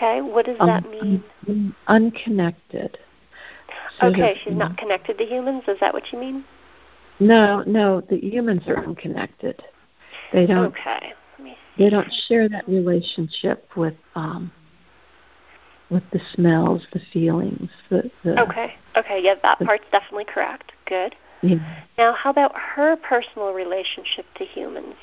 [0.02, 1.24] Okay, what does that mean?
[1.48, 2.98] Un- unconnected.
[4.00, 5.64] So okay, she's not connected to humans.
[5.68, 6.44] Is that what you mean?
[7.20, 9.62] No, no, the humans are unconnected.
[10.34, 10.74] They don't.
[10.76, 11.14] Okay.
[11.78, 14.52] They don't share that relationship with um,
[15.92, 18.10] with the smells, the feelings, the.
[18.24, 18.74] the okay.
[18.96, 19.22] Okay.
[19.24, 20.72] Yeah, that the, part's definitely correct.
[20.88, 21.16] Good.
[21.44, 21.58] Yeah.
[22.00, 24.96] Now, how about her personal relationship to humans?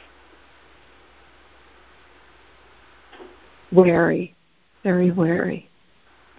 [3.70, 4.34] Wary
[4.88, 5.68] very wary.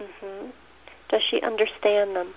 [0.02, 0.48] Mm-hmm.
[1.08, 2.34] Does she understand them?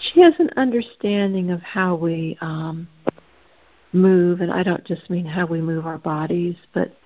[0.00, 2.88] She has an understanding of how we um,
[3.92, 6.96] move, and I don't just mean how we move our bodies, but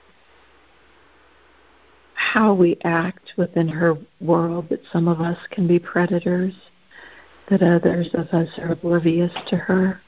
[2.14, 4.68] how we act within her world.
[4.68, 6.54] That some of us can be predators,
[7.50, 10.00] that others of us are oblivious to her.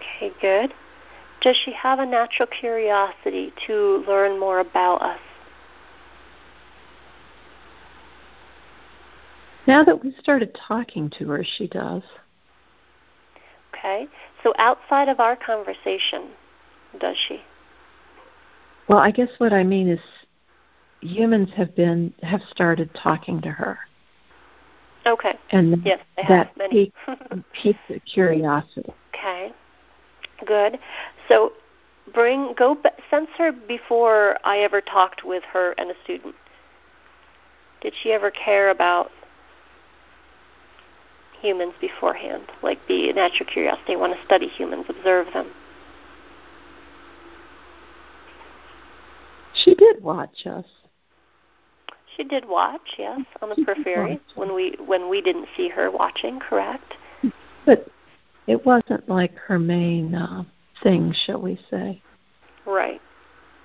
[0.00, 0.72] Okay, good.
[1.42, 5.18] Does she have a natural curiosity to learn more about us?
[9.66, 12.02] Now that we've started talking to her, she does.
[13.74, 14.06] Okay.
[14.42, 16.30] So outside of our conversation,
[17.00, 17.40] does she?
[18.88, 20.00] Well, I guess what I mean is
[21.00, 23.78] humans have been have started talking to her.
[25.06, 25.34] Okay.
[25.50, 26.96] And yes, that piqued,
[27.52, 28.92] piqued curiosity.
[29.14, 29.52] Okay.
[30.46, 30.78] Good.
[31.28, 31.52] So
[32.12, 32.76] bring go
[33.10, 36.34] sense her before I ever talked with her and a student.
[37.80, 39.10] Did she ever care about
[41.40, 42.44] humans beforehand?
[42.62, 45.50] Like be a natural curiosity, want to study humans, observe them.
[49.54, 50.64] She did watch us.
[52.16, 56.40] She did watch, yes, on the periphery when we when we didn't see her watching,
[56.40, 56.94] correct?
[57.64, 57.88] But
[58.46, 60.44] it wasn't like her main uh,
[60.82, 62.02] thing, shall we say.
[62.66, 63.00] Right.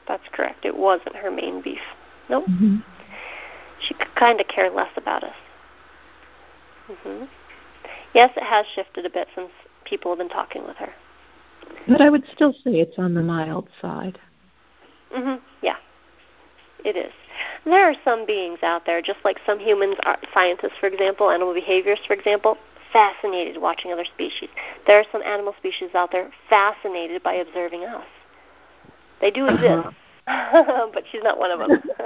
[0.08, 0.66] That's correct.
[0.66, 1.80] It wasn't her main beef.
[2.30, 2.46] Nope.
[2.48, 2.78] Mm-hmm.
[3.82, 5.36] She could kind of care less about us.
[6.88, 7.26] hmm
[8.14, 9.50] Yes, it has shifted a bit since
[9.86, 10.94] people have been talking with her.
[11.88, 14.20] But I would still say it's on the mild side.
[15.14, 15.42] Mhm.
[15.62, 15.76] Yeah.
[16.84, 17.12] It is.
[17.66, 21.54] There are some beings out there, just like some humans, are, scientists, for example, animal
[21.54, 22.58] behaviorists, for example,
[22.92, 24.50] fascinated watching other species.
[24.86, 28.06] There are some animal species out there fascinated by observing us.
[29.22, 29.88] They do exist,
[30.28, 30.88] uh-huh.
[30.94, 31.72] but she's not one of them.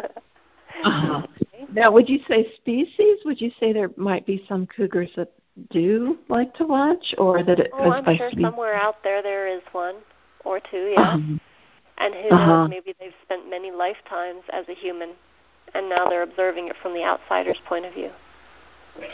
[0.84, 1.28] uh-huh.
[1.74, 3.20] Now, would you say species?
[3.26, 5.32] Would you say there might be some cougars that
[5.70, 8.44] do like to watch, or that it oh, I'm sure species?
[8.44, 9.96] somewhere out there there is one
[10.46, 11.14] or two, yeah.
[11.14, 11.40] Um,
[11.98, 12.46] and who uh-huh.
[12.46, 12.70] knows?
[12.70, 15.12] Maybe they've spent many lifetimes as a human,
[15.74, 18.10] and now they're observing it from the outsider's point of view.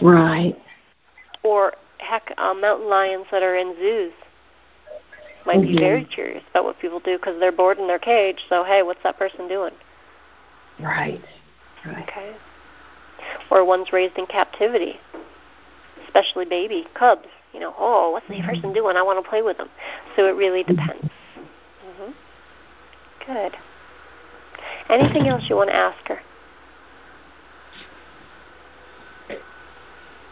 [0.01, 0.55] right.
[1.43, 4.13] Or heck, uh, mountain lions that are in zoos
[5.45, 5.79] might be Mhm.
[5.79, 8.45] very curious about what people do because they're bored in their cage.
[8.49, 9.73] So hey, what's that person doing?
[10.79, 11.21] Right.
[11.85, 12.07] Right.
[12.09, 12.35] Okay.
[13.49, 14.99] Or one's raised in captivity,
[16.05, 17.27] especially baby cubs.
[17.53, 18.97] You know, oh, what's the person doing?
[18.97, 19.69] I want to play with them.
[20.15, 21.09] So it really depends.
[21.35, 22.11] hmm
[23.25, 23.57] Good.
[24.89, 26.21] Anything else you want to ask her?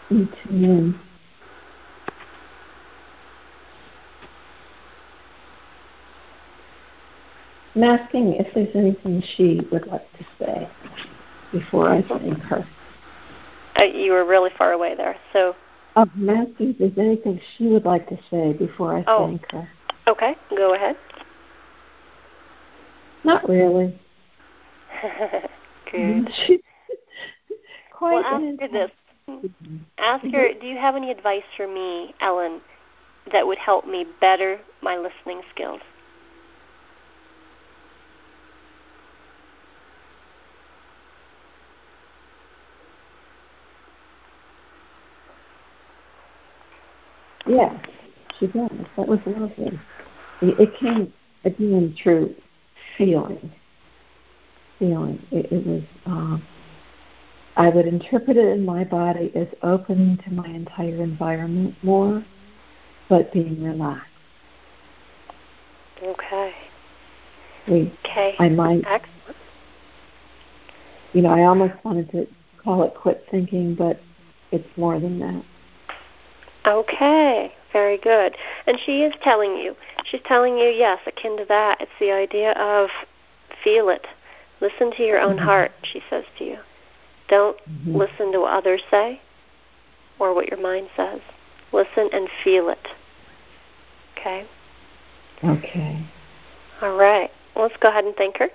[0.09, 0.93] Too.
[7.75, 10.69] I'm asking if there's anything she would like to say
[11.51, 12.65] before I thank her.
[13.77, 15.17] Uh, you were really far away there.
[15.33, 15.55] So,
[15.97, 19.27] Oh, I'm asking if there's anything she would like to say before I Oh.
[19.27, 19.67] thank her.
[20.07, 20.97] okay, go ahead.
[23.23, 23.97] Not really.
[25.91, 26.29] Good.
[26.45, 26.61] She
[27.91, 28.91] quite Well, her this.
[29.97, 32.61] Ask her, do you have any advice for me, Ellen,
[33.31, 35.81] that would help me better my listening skills?
[47.47, 47.75] Yes,
[48.39, 48.69] she does.
[48.97, 49.79] That was lovely.
[50.41, 51.13] It, came
[51.43, 52.35] again through
[52.97, 53.51] feeling.
[54.79, 55.21] Feeling.
[55.31, 55.83] It, it was.
[56.05, 56.43] Um,
[57.57, 62.23] I would interpret it in my body as opening to my entire environment more,
[63.09, 64.09] but being relaxed.
[66.03, 66.53] Okay.
[67.67, 68.35] We, Okay.
[68.39, 69.37] I might, Excellent.
[71.13, 72.27] you know, I almost wanted to
[72.61, 73.99] call it quit thinking, but
[74.51, 75.43] it's more than that.
[76.67, 77.53] Okay.
[77.71, 78.35] Very good.
[78.67, 79.75] And she is telling you.
[80.05, 81.81] She's telling you, yes, akin to that.
[81.81, 82.89] It's the idea of
[83.63, 84.05] feel it.
[84.61, 85.41] Listen to your own Mhm.
[85.43, 86.59] heart, she says to you.
[87.27, 87.95] Don't Mhm.
[87.95, 89.19] listen to what others say
[90.19, 91.21] or what your mind says.
[91.71, 92.87] Listen and feel it.
[94.17, 94.45] Okay?
[95.43, 95.97] Okay.
[96.81, 97.31] All right.
[97.53, 98.49] Well, let's go ahead and thank her.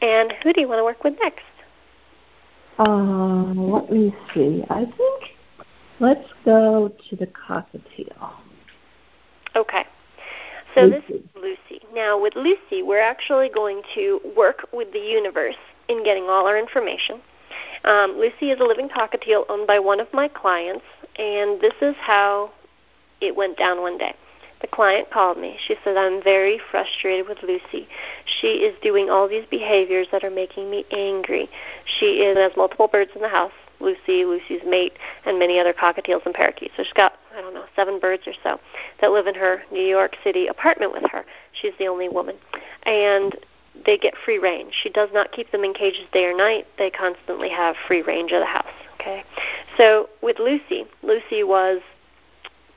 [0.00, 1.44] And who do you want to work with next?
[2.78, 4.64] Uh, let me see.
[4.68, 5.36] I think
[6.00, 8.30] let's go to the cockatiel.
[9.54, 9.84] Okay.
[10.74, 11.82] So this is Lucy.
[11.94, 15.56] Now, with Lucy, we're actually going to work with the universe
[15.88, 17.20] in getting all our information.
[17.84, 20.84] Um, Lucy is a living cockatiel owned by one of my clients,
[21.18, 22.50] and this is how
[23.20, 24.14] it went down one day.
[24.60, 25.58] The client called me.
[25.66, 27.88] She said, I'm very frustrated with Lucy.
[28.24, 31.50] She is doing all these behaviors that are making me angry.
[31.98, 33.52] She is, has multiple birds in the house
[33.82, 34.92] Lucy, Lucy's mate,
[35.26, 36.72] and many other cockatiels and parakeets.
[36.76, 38.60] So she's got, I don't know, seven birds or so
[39.00, 41.24] that live in her New York City apartment with her.
[41.60, 42.36] She's the only woman.
[42.84, 43.36] And
[43.84, 44.74] they get free range.
[44.82, 46.66] She does not keep them in cages day or night.
[46.78, 48.66] They constantly have free range of the house.
[49.00, 49.24] Okay.
[49.76, 51.80] So with Lucy, Lucy was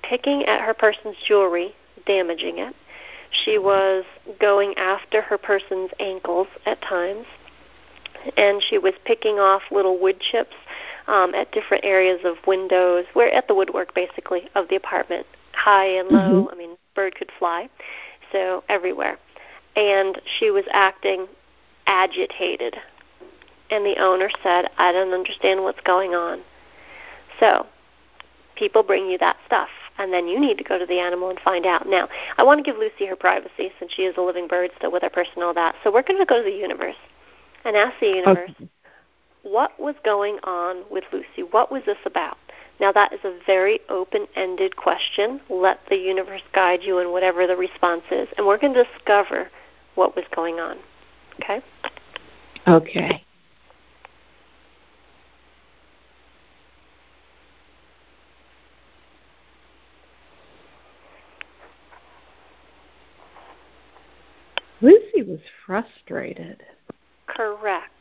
[0.01, 1.73] picking at her person's jewelry,
[2.05, 2.75] damaging it.
[3.31, 4.05] She was
[4.39, 7.25] going after her person's ankles at times.
[8.37, 10.55] And she was picking off little wood chips
[11.07, 15.85] um, at different areas of windows, where at the woodwork basically of the apartment, high
[15.85, 16.45] and low.
[16.45, 16.51] Mhm.
[16.51, 17.69] I mean, bird could fly,
[18.31, 19.19] so everywhere.
[19.75, 21.27] And she was acting
[21.87, 22.75] agitated.
[23.69, 26.43] And the owner said, "I don't understand what's going on."
[27.39, 27.65] So,
[28.55, 31.39] people bring you that stuff, and then you need to go to the animal and
[31.39, 31.87] find out.
[31.87, 32.07] Now,
[32.37, 35.03] I want to give Lucy her privacy since she is a living bird still with
[35.03, 35.75] her person and all that.
[35.83, 36.95] So we're going to go to the universe
[37.63, 38.69] and ask the universe Okay.
[39.43, 41.43] what was going on with Lucy?
[41.51, 42.37] What was this about?
[42.79, 45.39] Now, that is a very open ended question.
[45.49, 49.49] Let the universe guide you in whatever the response is, and we're going to discover
[49.95, 50.77] what was going on.
[51.41, 51.61] Okay?
[52.67, 53.23] Okay.
[64.81, 66.61] Lucy was frustrated.
[67.27, 67.91] Correct.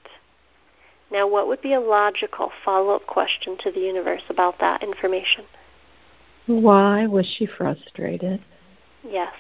[1.11, 5.45] Now, what would be a logical follow up question to the universe about that information?
[6.47, 8.43] Why was she frustrated?
[9.03, 9.33] Yes.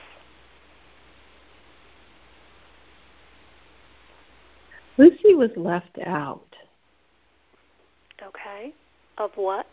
[5.34, 6.46] Was left out.
[8.22, 8.72] Okay.
[9.18, 9.66] Of what?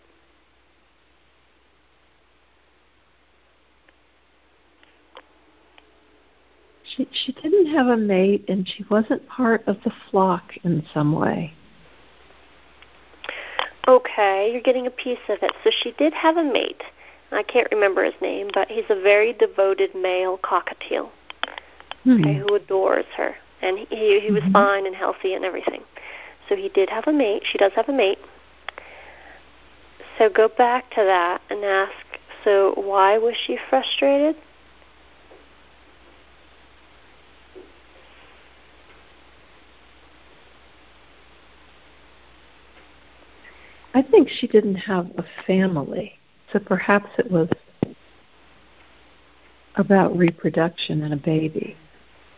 [6.83, 11.13] She she didn't have a mate and she wasn't part of the flock in some
[11.13, 11.53] way.
[13.87, 15.51] Okay, you're getting a piece of it.
[15.63, 16.83] So she did have a mate.
[17.31, 21.09] I can't remember his name, but he's a very devoted male cockatiel.
[22.03, 22.19] Hmm.
[22.19, 23.35] Okay, who adores her.
[23.61, 24.53] And he he, he was Mhm.
[24.53, 25.83] fine and healthy and everything.
[26.49, 27.43] So he did have a mate.
[27.45, 28.19] She does have a mate.
[30.17, 34.35] So go back to that and ask, so why was she frustrated?
[43.93, 46.17] I think she didn't have a family,
[46.51, 47.49] so perhaps it was
[49.75, 51.75] about reproduction and a baby.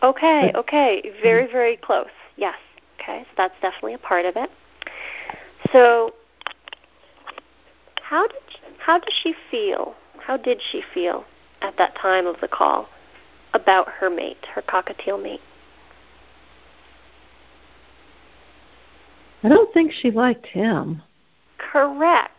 [0.04, 1.52] Okay, okay, very, mm.
[1.52, 2.10] very close.
[2.36, 2.56] Yes.
[3.00, 4.50] Okay, so that's definitely a part of it.
[5.72, 6.12] So,
[8.02, 8.42] how did
[8.78, 9.94] how does she feel?
[10.18, 11.24] How did she feel
[11.62, 12.88] at that time of the call
[13.54, 15.40] about her mate, her cockatiel mate?
[19.42, 21.02] I don't think she liked him.
[21.56, 22.30] Correct.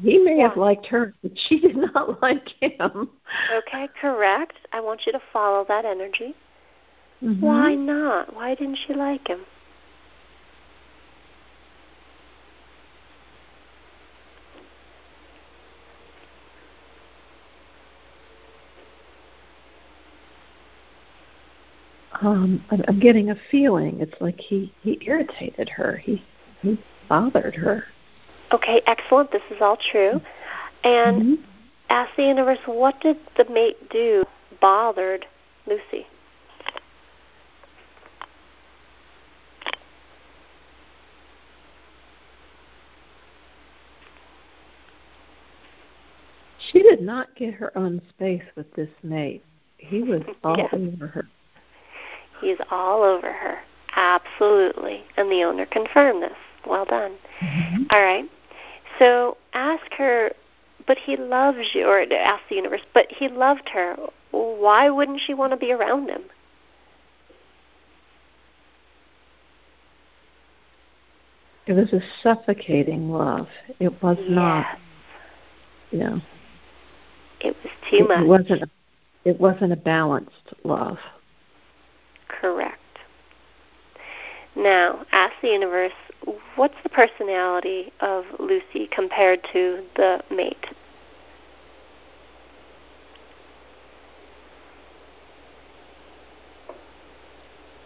[0.00, 3.10] He may have liked her, but she did not like him.
[3.52, 4.54] Okay, correct.
[4.72, 6.36] I want you to follow that energy.
[7.22, 7.40] Mhm.
[7.40, 8.34] Why not?
[8.34, 9.44] Why didn't she like him?
[22.22, 24.00] Um, I'm, I'm getting a feeling.
[24.00, 25.96] It's like he he irritated her.
[25.96, 26.26] He
[26.62, 27.84] he bothered her.
[28.52, 29.30] Okay, excellent.
[29.30, 30.20] This is all true.
[30.82, 31.38] And Mhm.
[31.88, 34.24] ask the universe, what did the mate do
[34.60, 35.26] bothered
[35.66, 36.06] Lucy?
[46.72, 49.42] She did not get her own space with this mate.
[49.78, 50.68] He was all Yeah.
[50.72, 51.28] over her.
[52.40, 53.58] He's all over her.
[53.96, 55.04] Absolutely.
[55.16, 56.36] And the owner confirmed this.
[56.66, 57.16] Well done.
[57.40, 57.82] Mm-hmm.
[57.90, 58.24] All right.
[58.98, 60.32] So ask her,
[60.86, 63.96] but he loves you, or ask the universe, but he loved her.
[64.30, 66.22] Why wouldn't she want to be around him?
[71.66, 73.48] It was a suffocating love.
[73.78, 74.78] It was not, Yes.
[75.92, 76.20] you know,
[77.40, 78.20] It was too it, much.
[78.20, 78.70] it wasn't.
[79.24, 80.98] It wasn't a balanced love.
[82.28, 82.78] Correct.
[84.56, 85.92] Now, ask the universe,
[86.56, 90.66] what's the personality of Lucy compared to the mate?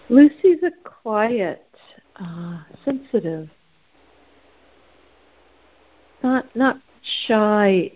[0.09, 1.67] Lucy's a quiet,
[2.17, 3.49] uh, sensitive,
[6.23, 6.79] not not
[7.27, 7.91] shy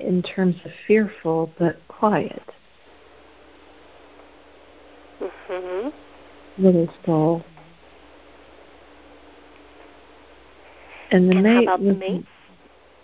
[0.00, 2.42] in terms of fearful, but quiet
[5.20, 5.88] hmm
[6.58, 7.44] little soul.
[11.10, 12.24] And the And mate about the mate?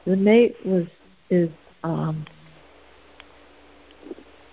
[0.05, 0.87] the mate was
[1.31, 1.51] is
[1.83, 2.25] um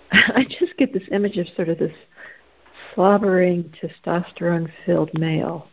[0.12, 1.94] I just get this image of sort of this
[2.94, 5.68] slobbering testosterone filled male.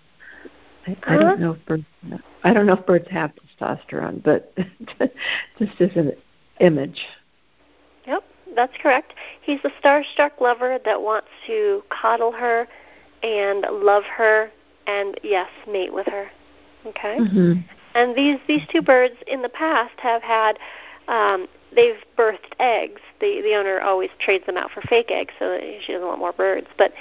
[0.87, 1.85] I, I don't know if birds
[2.43, 4.53] I don't know if birds have testosterone, but
[5.59, 6.13] just as an
[6.59, 7.05] image.
[8.05, 8.23] Yep,
[8.55, 9.13] that's correct.
[9.41, 12.67] He's a starstruck lover that wants to coddle her
[13.23, 14.51] and love her
[14.87, 16.29] and yes, mate with her.
[16.85, 17.17] Okay?
[17.17, 17.53] hmm
[17.93, 20.57] And these these two birds in the past have had
[21.07, 23.01] um they've birthed eggs.
[23.19, 26.19] The the owner always trades them out for fake eggs so that she doesn't want
[26.19, 26.67] more birds.
[26.77, 26.93] But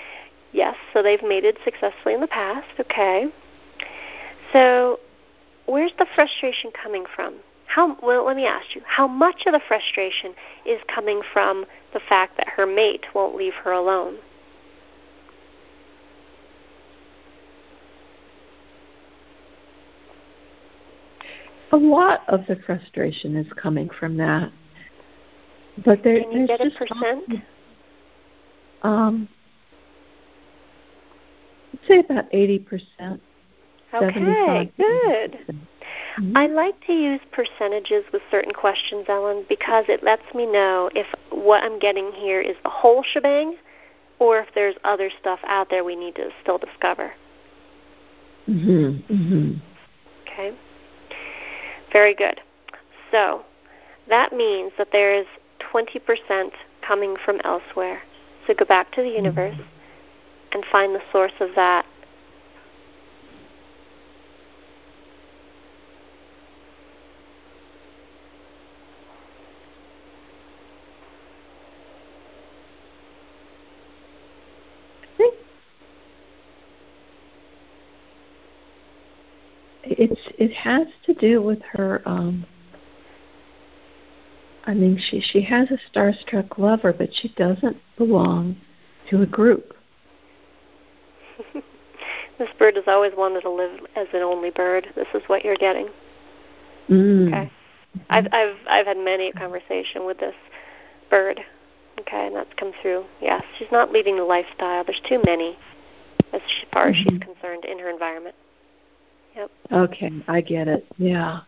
[0.53, 2.69] yes, so they've mated successfully in the past.
[2.79, 3.27] Okay.
[4.53, 5.01] So
[5.67, 7.37] where's the frustration coming from?
[7.71, 10.35] How well let me ask you, how much of the frustration
[10.67, 14.17] is coming from the fact that her mate won't leave her alone?
[21.73, 24.51] A lot of the frustration is coming from that.
[25.85, 27.25] But there, Can you there's get a just percent?
[28.83, 29.29] Um,
[31.73, 33.23] I'd say about eighty percent.
[33.93, 35.39] Okay, good.
[36.17, 36.37] Mhm.
[36.37, 41.07] I like to use percentages with certain questions, Ellen, because it lets me know if
[41.31, 43.57] what I'm getting here is the whole shebang
[44.19, 47.13] or if there's other stuff out there we need to still discover.
[48.49, 49.03] Mhm.
[49.09, 49.57] Mhm.
[50.23, 50.53] Okay.
[51.93, 52.41] Very good.
[53.11, 53.45] So,
[54.07, 55.27] that means that there is
[55.59, 58.03] 20% coming from elsewhere.
[58.47, 59.57] So go back to the universe
[60.53, 61.87] and find the source of that.
[79.83, 80.21] It's
[80.51, 82.45] it has to do with her um
[84.65, 88.57] I mean, she she has a starstruck lover, but she doesn't belong
[89.09, 89.75] to a group.
[92.39, 94.87] this bird has always wanted to live as an only bird.
[94.95, 95.89] This is what you're getting.
[96.91, 97.29] Mm.
[97.29, 97.51] Okay.
[98.11, 100.37] I've I've I've had many a conversation with this
[101.09, 101.41] bird.
[102.01, 103.05] Okay, and that's come through.
[103.21, 104.85] Yes, she's not leading the lifestyle.
[104.85, 105.59] There's too many,
[106.33, 106.43] as
[106.73, 107.17] far as mm-hmm.
[107.17, 108.35] she's concerned, in her environment.
[109.37, 109.51] Yep.
[109.73, 110.87] Okay, I get it.
[110.99, 111.41] Yeah.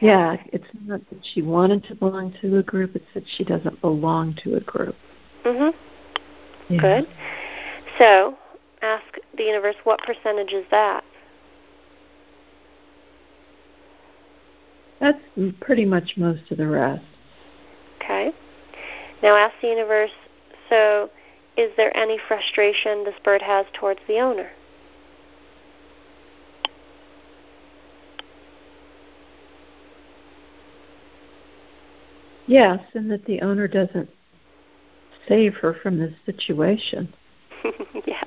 [0.00, 3.80] Yeah, it's not that she wanted to belong to a group, it's that she doesn't
[3.80, 4.96] belong to a group.
[5.44, 5.72] Mhm.
[6.68, 6.80] Yeah.
[6.80, 7.08] Good.
[7.98, 8.36] So,
[8.80, 9.04] ask
[9.36, 11.04] the universe what percentage is that?
[14.98, 15.20] That's
[15.60, 17.04] pretty much most of the rest.
[18.00, 18.32] Okay.
[19.22, 20.10] Now ask the universe
[20.68, 21.10] so
[21.56, 24.50] is there any frustration this bird has towards the owner?
[32.52, 34.10] Yes, and that the owner doesn't
[35.26, 37.10] save her from this situation.
[38.06, 38.26] yes.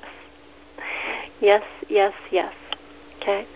[1.40, 2.52] Yes, yes, yes.
[3.18, 3.46] Okay.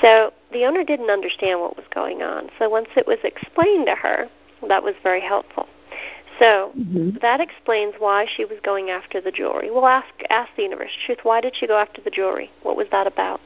[0.00, 2.48] So the owner didn't understand what was going on.
[2.58, 4.30] So once it was explained to her,
[4.66, 5.68] that was very helpful.
[6.38, 7.18] So mm-hmm.
[7.20, 9.70] that explains why she was going after the jewelry.
[9.70, 11.18] We'll ask ask the universe truth.
[11.22, 12.50] Why did she go after the jewelry?
[12.62, 13.42] What was that about?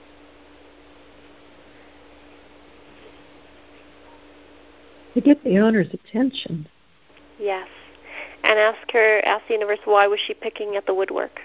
[5.16, 6.68] To get the owner's attention.
[7.40, 7.66] Yes.
[8.44, 11.40] And ask her, ask the universe, why was she picking at the woodwork?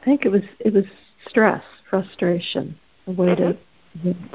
[0.00, 0.86] I think it was it was
[1.28, 3.52] stress, frustration, a way mm-hmm.
[3.52, 3.58] to
[4.02, 4.34] vent.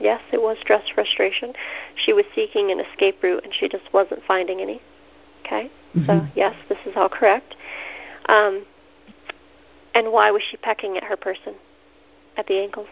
[0.00, 1.52] Yes, it was stress, frustration.
[1.94, 4.80] She was seeking an escape route and she just wasn't finding any.
[5.44, 6.06] Okay, mm-hmm.
[6.06, 7.56] so yes, this is all correct.
[8.30, 8.64] Um,
[9.94, 11.56] and why was she pecking at her person?
[12.38, 12.86] At the ankles.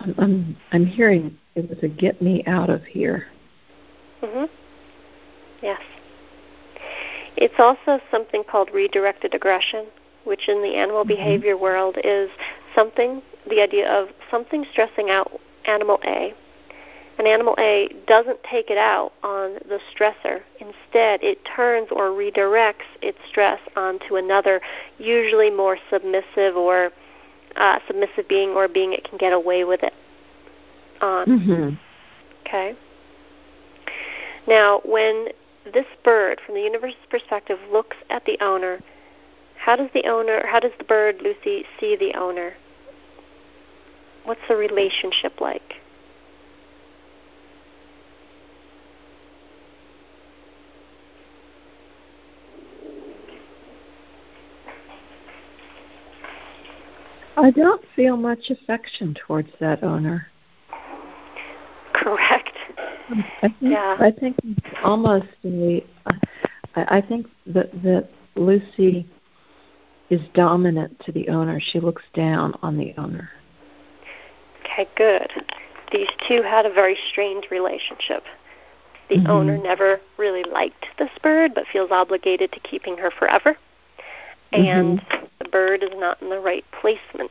[0.00, 3.26] I'm I'm, I'm hearing it was a get me out of here.
[4.22, 4.48] Mhm.
[5.62, 5.80] Yes.
[7.36, 9.86] It's also something called redirected aggression,
[10.24, 11.08] which in the animal mm-hmm.
[11.08, 12.30] behavior world is
[12.74, 15.30] something the idea of something stressing out
[15.66, 16.34] animal A
[17.20, 20.40] and animal A doesn't take it out on the stressor.
[20.58, 24.60] Instead, it turns or redirects its stress onto another,
[24.98, 26.90] usually more submissive or
[27.56, 29.92] uh, submissive being or being it can get away with it
[31.02, 31.26] on.
[31.26, 31.74] Mm-hmm.
[32.46, 32.74] Okay.
[34.48, 35.28] Now, when
[35.70, 38.80] this bird, from the universe's perspective, looks at the owner,
[39.56, 42.54] how does the owner, how does the bird, Lucy, see the owner?
[44.24, 45.74] What's the relationship like?
[57.40, 60.26] I don't feel much affection towards that owner.
[61.94, 62.56] Correct.
[63.08, 63.96] I think, yeah.
[63.98, 64.36] I think
[64.84, 65.84] almost a,
[66.74, 69.06] I, I think that that Lucy
[70.10, 71.60] is dominant to the owner.
[71.60, 73.30] She looks down on the owner.
[74.60, 75.30] Okay, good.
[75.92, 78.24] These two had a very strained relationship.
[79.08, 79.26] The mm-hmm.
[79.26, 83.56] owner never really liked this bird, but feels obligated to keeping her forever.
[84.52, 87.30] And mm-hmm the bird is not in the right placement.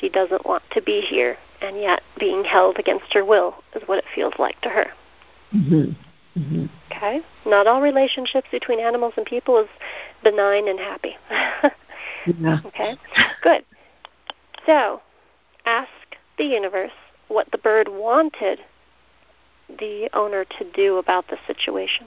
[0.00, 3.98] She doesn't want to be here, and yet being held against her will is what
[3.98, 4.86] it feels like to her.
[5.54, 6.40] Mm-hmm.
[6.40, 6.66] Mm-hmm.
[6.90, 7.20] Okay?
[7.46, 9.68] Not all relationships between animals and people is
[10.22, 11.16] benign and happy.
[11.30, 12.60] yeah.
[12.66, 12.96] Okay?
[13.42, 13.64] Good.
[14.66, 15.00] So,
[15.64, 15.88] ask
[16.36, 16.90] the universe
[17.28, 18.58] what the bird wanted
[19.68, 22.06] the owner to do about the situation.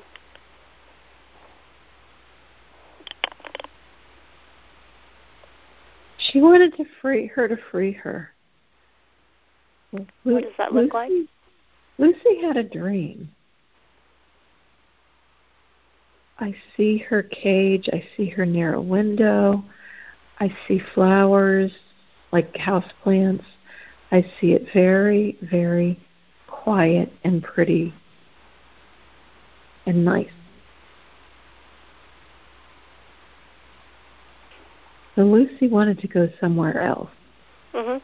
[6.19, 8.31] She wanted to free her to free her.
[9.91, 11.11] What does that look like?
[11.97, 13.29] Lucy had a dream
[16.39, 17.89] I see her cage.
[17.91, 19.63] I see her near a window.
[20.39, 21.71] I see flowers
[22.31, 23.43] like houseplants.
[24.11, 25.99] I see it very, very
[26.47, 27.93] quiet and pretty
[29.85, 30.29] and nice.
[35.19, 37.09] So Lucy wanted to go somewhere else.
[37.73, 38.01] Mhm.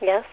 [0.00, 0.24] Yes.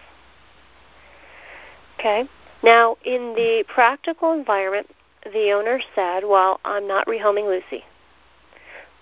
[1.98, 2.28] Okay.
[2.62, 4.88] Now, in the practical environment,
[5.24, 7.84] the owner said, "Well, I'm not rehoming Lucy."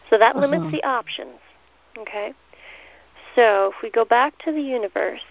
[0.09, 0.47] So that Uh-huh.
[0.47, 1.39] limits the options.
[1.99, 2.33] Okay.
[3.35, 5.27] So if we go back to the universe,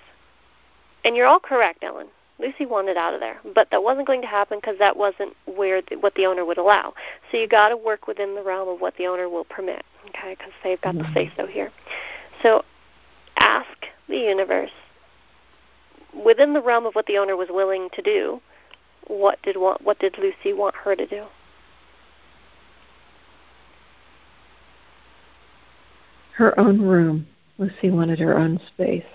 [1.04, 2.10] and you're all correct, Ellen.
[2.38, 5.82] Lucy wanted out of there, but that wasn't going to happen because that wasn't where
[5.82, 6.94] the, what the owner would allow.
[7.32, 10.36] So you got to work within the realm of what the owner will permit, okay?
[10.38, 11.08] Because they've got Mhm.
[11.08, 11.72] the say so here.
[12.42, 12.64] So
[13.38, 14.72] ask the universe
[16.14, 18.42] within the realm of what the owner was willing to do.
[19.08, 21.26] What did want, what did Lucy want her to do?
[26.34, 27.28] Her own room.
[27.58, 29.06] Lucy wanted her own space.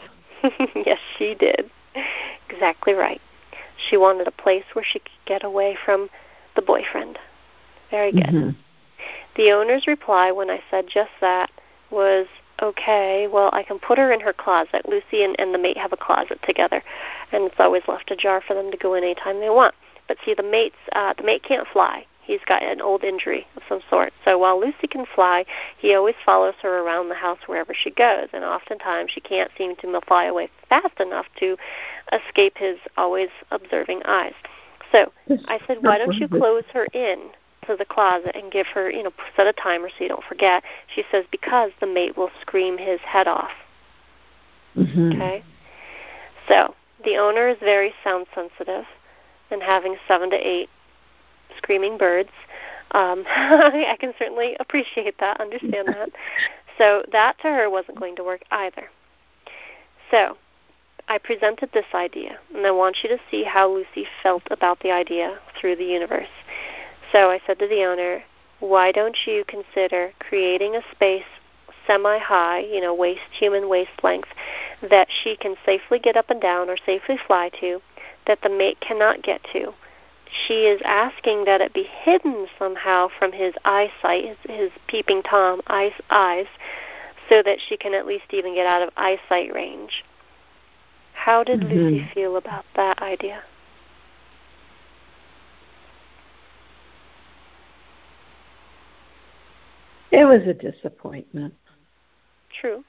[0.74, 1.70] yes, she did.
[2.48, 3.20] Exactly right.
[3.76, 6.10] She wanted a place where she could get away from
[6.54, 7.18] the boyfriend.
[7.90, 8.26] Very good.
[8.26, 8.54] Mhm.
[9.36, 11.50] The owner's reply when I said just that
[11.90, 12.26] was,
[12.60, 14.88] okay, well, I can put her in her closet.
[14.88, 16.82] Lucy and, and the mate have a closet together,
[17.32, 19.74] and it's always left ajar for them to go in anytime they want.
[20.06, 22.06] But see, the mate's uh, the mate can't fly.
[22.22, 24.12] He's got an old injury of some sort.
[24.22, 25.46] So while Lucy can fly,
[25.78, 29.76] he always follows her around the house wherever she goes, and oftentimes she can't seem
[29.76, 31.56] to fly away fast enough to
[32.12, 34.34] escape his always observing eyes.
[34.92, 35.10] So
[35.46, 37.30] I said, why don't you close her in
[37.68, 40.62] to the closet and give her, you know, set a timer so you don't forget.
[40.94, 43.52] She says because the mate will scream his head off.
[44.76, 45.14] Mhm.
[45.14, 45.42] Okay.
[46.48, 48.86] So the owner is very sound sensitive,
[49.50, 50.68] and having seven to eight
[51.56, 52.30] screaming birds,
[52.92, 56.10] um, I can certainly appreciate that, understand that.
[56.78, 58.88] So that to her wasn't going to work either.
[60.10, 60.36] So
[61.08, 64.90] I presented this idea, and I want you to see how Lucy felt about the
[64.90, 66.28] idea through the universe.
[67.12, 68.22] So I said to the owner,
[68.60, 71.24] why don't you consider creating a space
[71.86, 74.28] semi high, you know, waist human waist length,
[74.82, 77.80] that she can safely get up and down or safely fly to,
[78.26, 79.72] that the mate cannot get to.
[80.30, 85.62] She is asking that it be hidden somehow from his eyesight, his, his peeping tom
[85.66, 86.46] eyes, eyes,
[87.28, 90.04] so that she can at least even get out of eyesight range.
[91.14, 91.70] How did Mhm.
[91.70, 93.42] Lucy feel about that idea?
[100.10, 101.54] It was a disappointment.
[102.60, 102.84] True.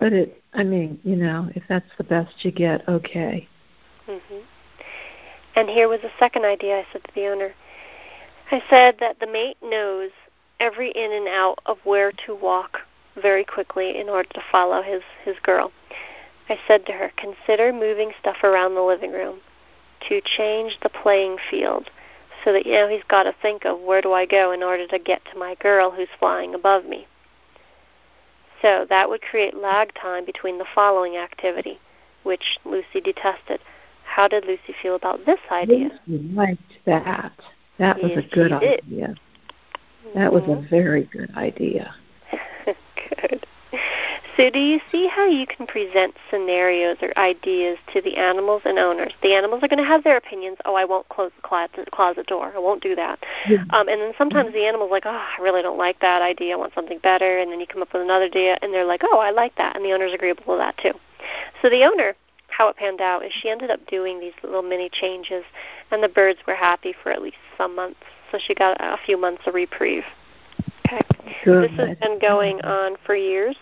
[0.00, 3.48] But it, I mean, you know, if that's the best you get, okay.
[4.08, 4.38] Mm-hmm.
[5.54, 7.54] And here was a second idea I said to the owner.
[8.50, 10.10] I said that the mate knows
[10.58, 12.78] every in and out of where to walk
[13.20, 15.70] very quickly in order to follow his, his girl.
[16.48, 19.40] I said to her, consider moving stuff around the living room
[20.08, 21.90] to change the playing field
[22.44, 24.86] so that, you know, he's got to think of where do I go in order
[24.88, 27.06] to get to my girl who's flying above me.
[28.60, 31.80] So that would create lag time between the following activity,
[32.22, 33.60] which Lucy detested.
[34.04, 35.90] How did Lucy feel about this idea?
[36.06, 37.32] Lucy liked that.
[37.78, 38.80] That was Yes, a good she did.
[38.84, 39.14] idea.
[40.14, 40.68] That was a Mhm.
[40.68, 41.94] very good idea.
[42.66, 43.46] Good.
[44.36, 48.78] So, do you see how you can present scenarios or ideas to the animals and
[48.78, 49.12] owners?
[49.22, 50.58] The animals are going to have their opinions.
[50.64, 52.52] Oh, I won't close the closet, closet door.
[52.54, 53.18] I won't do that.
[53.48, 53.64] Yeah.
[53.70, 56.54] Um, and then sometimes the animal's like, oh, I really don't like that idea.
[56.54, 57.38] I want something better.
[57.38, 59.76] And then you come up with another idea, and they're like, oh, I like that.
[59.76, 60.92] And the owner's agreeable to that, too.
[61.60, 62.14] So, the owner,
[62.48, 65.44] how it panned out is she ended up doing these little mini changes,
[65.90, 68.00] and the birds were happy for at least some months.
[68.30, 70.04] So, she got a few months of reprieve.
[70.86, 71.00] Okay.
[71.44, 71.70] Good.
[71.70, 73.56] This has been going on for years,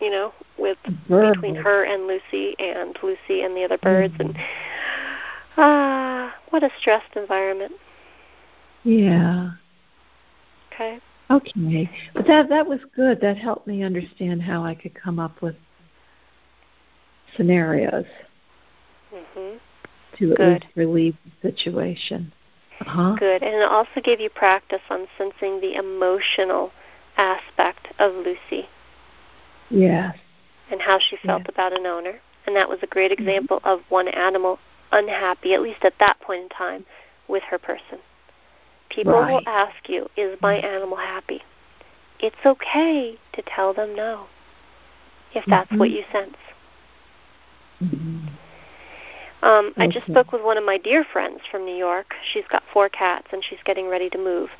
[0.00, 1.34] you know, with Bird.
[1.34, 4.36] between her and Lucy and Lucy and the other birds and
[5.56, 7.72] ah, what a stressed environment.
[8.84, 9.50] Yeah.
[10.72, 10.98] Okay.
[11.30, 11.90] Okay.
[12.14, 13.20] But that that was good.
[13.20, 15.56] That helped me understand how I could come up with
[17.36, 18.04] scenarios
[19.12, 19.58] Mhm.
[20.18, 20.62] to at Good.
[20.64, 22.32] least relieve the situation.
[22.86, 23.14] Uh-huh.
[23.18, 23.42] Good.
[23.42, 26.72] And it also gave you practice on sensing the emotional
[27.16, 28.68] aspect of Lucy
[29.70, 30.16] Yes.
[30.70, 31.50] and how she felt Yeah.
[31.50, 32.20] about an owner.
[32.46, 34.58] And that was a great example of one animal
[34.90, 36.84] unhappy, at least at that point in time,
[37.28, 37.98] with her person.
[38.90, 41.42] People will ask you, Is my animal happy?
[42.20, 44.26] It's okay to tell them no,
[45.32, 45.92] if that's what Mhm.
[45.92, 46.36] you sense.
[49.42, 52.14] Um, I just spoke with one of my dear friends from New York.
[52.32, 54.50] She's got four cats and she's getting ready to move.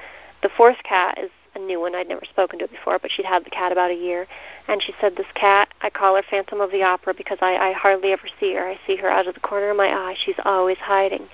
[0.42, 1.94] The fourth cat is a new one.
[1.94, 4.26] I'd never spoken to it before, but she'd had the cat about a year.
[4.66, 7.72] And she said, This cat, I call her Phantom of the Opera because I, I
[7.72, 8.66] hardly ever see her.
[8.66, 10.16] I see her out of the corner of my eye.
[10.24, 11.28] She's always hiding.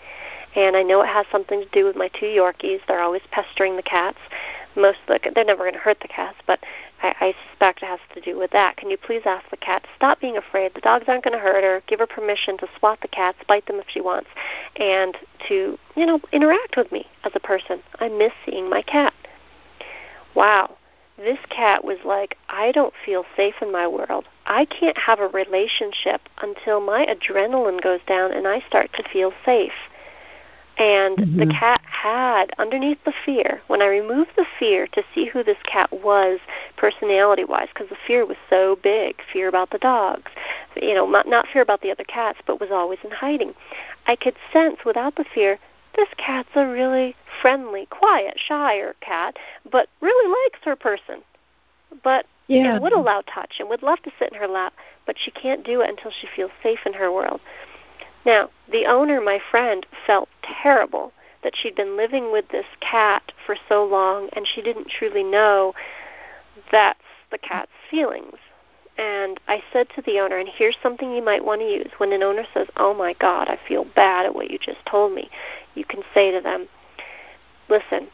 [0.55, 2.81] And I know it has something to do with my two Yorkies.
[2.87, 4.19] They're always pestering the cats.
[4.77, 6.61] Most of the, they're never going to hurt the cats, but
[7.03, 8.77] I, I suspect it has to do with that.
[8.77, 10.75] Can you please ask the cat to stop being afraid?
[10.75, 11.83] The dogs aren't going to hurt her.
[11.87, 14.29] Give her permission to swat the cats, bite them if she wants,
[14.77, 15.17] and
[15.49, 17.81] to, you know, interact with me as a person.
[18.01, 19.15] I miss seeing my cat.
[20.35, 20.77] Wow.
[21.17, 24.27] This cat was like, I don't feel safe in my world.
[24.47, 29.33] I can't have a relationship until my adrenaline goes down and I start to feel
[29.45, 29.73] safe.
[30.79, 31.41] And mm-hmm.
[31.41, 35.59] the cat had, underneath the fear, when I removed the fear to see who this
[35.65, 36.39] cat was
[36.77, 40.31] personality wise, because the fear was so big fear about the dogs,
[40.81, 43.55] you know, not, not fear about the other cats, but was always in hiding.
[44.07, 45.59] I could sense without the fear
[45.97, 49.37] this cat's a really friendly, quiet, shyer cat,
[49.71, 51.23] but really likes her person.
[52.05, 52.75] But yeah.
[52.75, 54.75] and would allow touch and would love to sit in her lap,
[55.07, 57.41] but she can't do it until she feels safe in her world.
[58.25, 61.13] Now, the owner, my friend, felt terrible
[61.43, 65.75] that she'd been living with this cat for so long and she didn't truly know
[66.73, 66.99] that's
[67.31, 68.37] the cat's feelings.
[68.97, 71.91] And I said to the owner, and here's something you might want to use.
[71.99, 75.13] When an owner says, Oh my God, I feel bad at what you just told
[75.13, 75.31] me,
[75.75, 76.67] you can say to them,
[77.69, 78.09] Listen,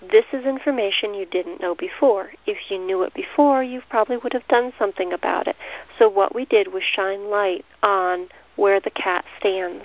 [0.00, 2.30] this is information you didn't know before.
[2.46, 5.56] If you knew it before, you probably would have done something about it.
[5.98, 9.84] So what we did was shine light on where the cat stands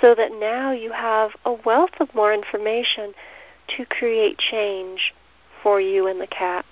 [0.00, 3.12] so that now you have a wealth of more information
[3.76, 5.14] to create change
[5.62, 6.64] for you and the cat.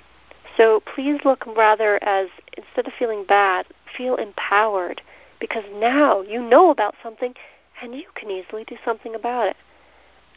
[0.57, 3.67] So please look rather as, instead of feeling bad,
[3.97, 5.03] feel empowered
[5.41, 7.35] because now you know about something
[7.83, 9.57] and you can easily do something about it.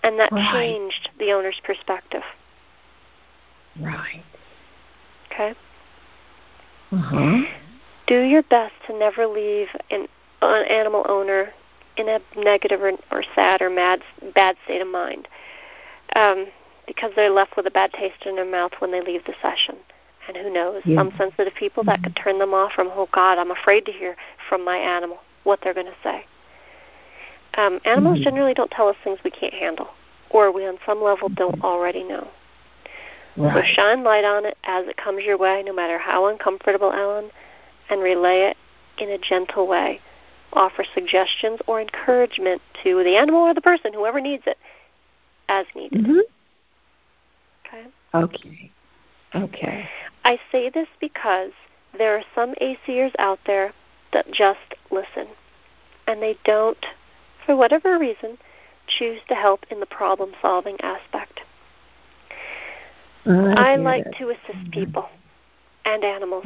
[0.03, 0.51] And that right.
[0.53, 2.23] changed the owner's perspective.
[3.79, 4.23] Right.
[5.31, 5.53] Okay?
[6.91, 7.43] Uh-huh.
[8.07, 10.07] Do your best to never leave an
[10.41, 11.53] an animal owner
[11.97, 14.01] in a negative or, or sad or mad
[14.35, 15.27] bad state of mind
[16.15, 16.47] um,
[16.85, 19.75] because they're left with a bad taste in their mouth when they leave the session.
[20.27, 20.81] And who knows?
[20.85, 20.97] Yeah.
[20.97, 24.15] Some sensitive people that could turn them off from, oh God, I'm afraid to hear
[24.49, 26.25] from my animal what they're going to say.
[27.57, 28.23] Um, animals mm-hmm.
[28.23, 29.87] generally don't tell us things we can't handle,
[30.29, 32.27] or we on some level don't already know.
[33.37, 33.65] Right.
[33.65, 37.31] So shine light on it as it comes your way, no matter how uncomfortable, Ellen,
[37.89, 38.57] and relay it
[39.01, 40.01] in a gentle way
[40.53, 44.57] offer suggestions or encouragement to the animal or the person, whoever needs it,
[45.49, 46.03] as needed.
[46.03, 46.19] Mm-hmm.
[47.65, 47.87] Okay.
[48.13, 48.71] Okay.
[49.35, 49.89] Okay.
[50.23, 51.51] I say this because
[51.97, 53.73] there are some ACers out there
[54.13, 55.27] that just listen,
[56.07, 56.85] and they don't,
[57.45, 58.37] for whatever reason,
[58.87, 61.41] choose to help in the problem solving aspect.
[63.25, 64.69] I, I like to assist mm-hmm.
[64.69, 65.09] people
[65.83, 66.45] and animals.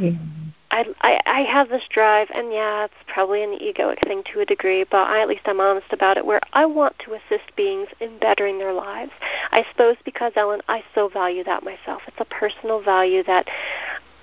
[0.72, 4.46] I, I I have this drive, and yeah, it's probably an egoic thing to a
[4.46, 6.26] degree, but I, at least I'm honest about it.
[6.26, 9.12] Where I want to assist beings in bettering their lives.
[9.52, 12.04] I suppose because Ellen, I so value that myself.
[12.08, 13.48] It's a personal value that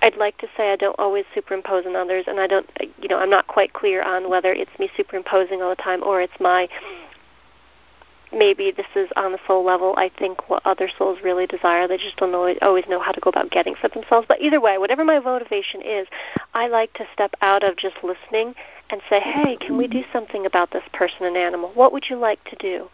[0.01, 2.69] I'd like to say I don't always superimpose on others, and I don't,
[2.99, 6.21] you know, I'm not quite clear on whether it's me superimposing all the time or
[6.21, 6.67] it's my
[8.33, 9.93] maybe this is on the soul level.
[9.97, 13.19] I think what other souls really desire, they just don't always, always know how to
[13.19, 14.27] go about getting for themselves.
[14.27, 16.07] But either way, whatever my motivation is,
[16.53, 18.55] I like to step out of just listening
[18.89, 21.71] and say, hey, can we do something about this person and animal?
[21.73, 22.89] What would you like to do?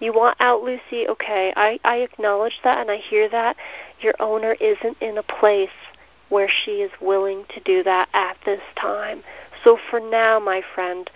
[0.00, 1.06] You want out Lucy?
[1.08, 3.56] Okay, I, I acknowledge that and I hear that.
[4.00, 5.70] Your owner isn't in a place
[6.28, 9.22] where she is willing to do that at this time.
[9.62, 11.08] So for now, my friend,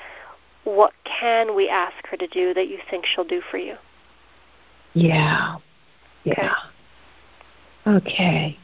[0.66, 3.76] what can we ask her to do that you think she'll do for you?
[4.94, 5.56] Yeah.
[6.24, 6.54] Yeah.
[7.86, 8.58] Okay.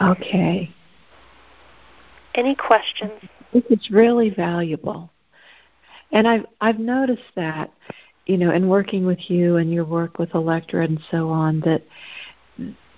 [0.00, 0.70] Okay.
[2.34, 3.12] Any questions?
[3.52, 5.10] It's really valuable.
[6.12, 7.70] And I've I've noticed that,
[8.24, 11.82] you know, in working with you and your work with Electra and so on, that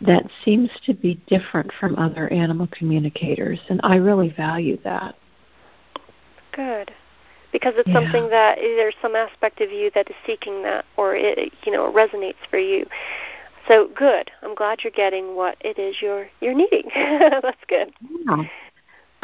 [0.00, 5.16] that seems to be different from other animal communicators, and I really value that.
[6.52, 6.92] Good
[7.52, 7.94] because it's yeah.
[7.94, 11.86] something that there's some aspect of you that is seeking that or it you know
[11.86, 12.86] it resonates for you
[13.68, 17.92] so good i'm glad you're getting what it is you're you're needing that's good
[18.26, 18.42] yeah.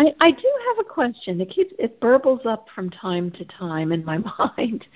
[0.01, 1.41] I, I do have a question.
[1.41, 4.87] It keeps it burbles up from time to time in my mind.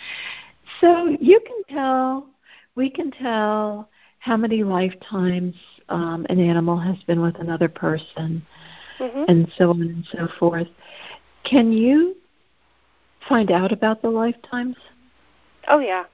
[0.80, 2.28] So you can tell,
[2.76, 3.88] we can tell
[4.20, 5.54] how many lifetimes
[5.88, 8.46] um, an animal has been with another person,
[8.98, 9.24] mm-hmm.
[9.26, 10.68] and so on and so forth.
[11.42, 12.16] Can you
[13.28, 14.76] find out about the lifetimes?
[15.68, 16.04] Oh yeah,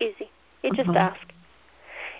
[0.00, 0.30] easy.
[0.62, 0.98] You just uh-huh.
[0.98, 1.32] ask.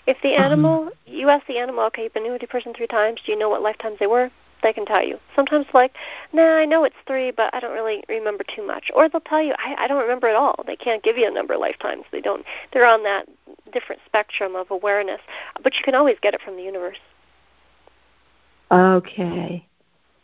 [0.07, 0.43] If the uh-huh.
[0.43, 0.91] animal, uh-huh.
[1.05, 3.21] you ask the animal, okay, you've been annuity person three times.
[3.25, 4.31] Do you know what lifetimes they were?
[4.61, 5.19] They can tell you.
[5.35, 5.93] Sometimes like,
[6.33, 8.91] nah, I know it's three, but I don't really remember too much.
[8.93, 10.63] Or they'll tell you, I, I don't remember at all.
[10.67, 12.03] They can't give you a number of lifetimes.
[12.11, 12.45] They don't.
[12.73, 13.27] They're on that
[13.71, 15.21] different spectrum of awareness.
[15.63, 16.97] But you can always get it from the universe.
[18.71, 19.65] Okay.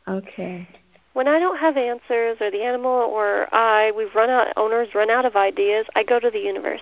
[0.07, 0.67] Okay.
[1.15, 5.09] When I don't have answers, or the animal, or I, we've run out, owners run
[5.09, 6.81] out of ideas, I go to the universe,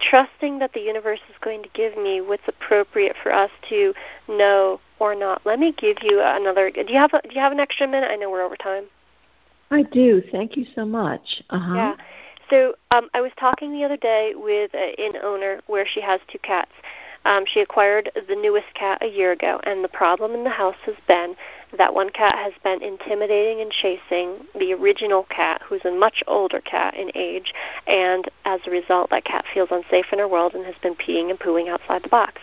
[0.00, 3.94] trusting that the universe is going to give me what's appropriate for us to
[4.28, 5.42] know or not.
[5.44, 6.72] Let me give you another.
[6.72, 8.10] Do you have a, Do you have an extra minute?
[8.10, 8.86] I know we're over time.
[9.70, 10.20] I do.
[10.32, 11.40] Thank you so much.
[11.50, 11.74] Uh-huh.
[11.76, 11.94] Yeah.
[12.50, 16.40] So um, I was talking the other day with an owner where she has two
[16.40, 16.72] cats,
[17.24, 20.76] um, she acquired the newest cat a year ago, and the problem in the house
[20.84, 21.36] has been
[21.76, 26.60] that one cat has been intimidating and chasing the original cat, who's a much older
[26.60, 27.52] cat in age,
[27.86, 31.30] and as a result, that cat feels unsafe in her world and has been peeing
[31.30, 32.40] and pooing outside the box.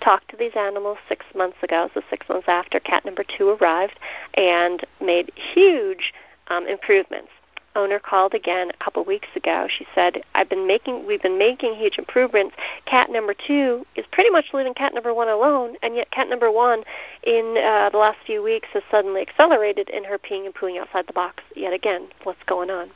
[0.00, 3.98] Talked to these animals six months ago, so six months after cat number two arrived,
[4.34, 6.12] and made huge
[6.48, 7.30] um, improvements
[7.76, 9.66] owner called again a couple of weeks ago.
[9.68, 12.56] She said, "I've been making we've been making huge improvements.
[12.86, 16.50] Cat number 2 is pretty much leaving cat number 1 alone, and yet cat number
[16.50, 16.84] 1
[17.24, 21.06] in uh, the last few weeks has suddenly accelerated in her peeing and pooing outside
[21.06, 22.08] the box yet again.
[22.24, 22.90] What's going on?"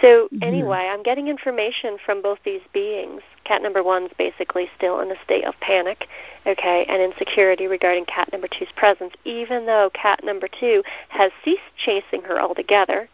[0.00, 0.42] So mm-hmm.
[0.42, 3.22] anyway, I'm getting information from both these beings.
[3.44, 6.06] Cat number one's basically still in a state of panic,
[6.46, 11.60] okay, and insecurity regarding cat number two's presence, even though cat number two has ceased
[11.76, 13.08] chasing her altogether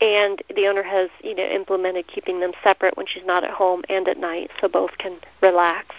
[0.00, 3.82] and the owner has you know implemented keeping them separate when she's not at home
[3.88, 5.94] and at night so both can relax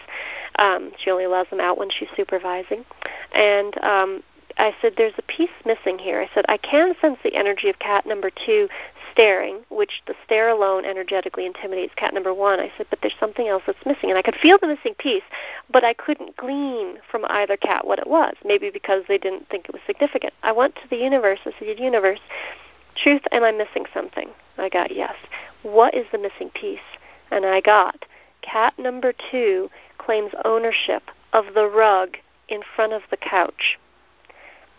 [0.57, 2.85] um she only allows them out when she's supervising
[3.33, 4.23] and um
[4.59, 6.21] I said, there's a piece missing here.
[6.21, 8.67] I said, I can sense the energy of cat number two
[9.13, 12.59] staring, which the stare alone energetically intimidates cat number one.
[12.59, 14.09] I said, but there's something else that's missing.
[14.09, 15.23] And I could feel the missing piece,
[15.71, 19.65] but I couldn't glean from either cat what it was, maybe because they didn't think
[19.69, 20.33] it was significant.
[20.43, 21.39] I went to the universe.
[21.45, 22.19] I said, universe,
[23.01, 24.29] Truth, am I missing something?
[24.57, 25.15] I got yes.
[25.63, 26.79] What is the missing piece?
[27.31, 28.05] And I got
[28.41, 32.17] cat number two claims ownership of the rug
[32.49, 33.77] in front of the couch.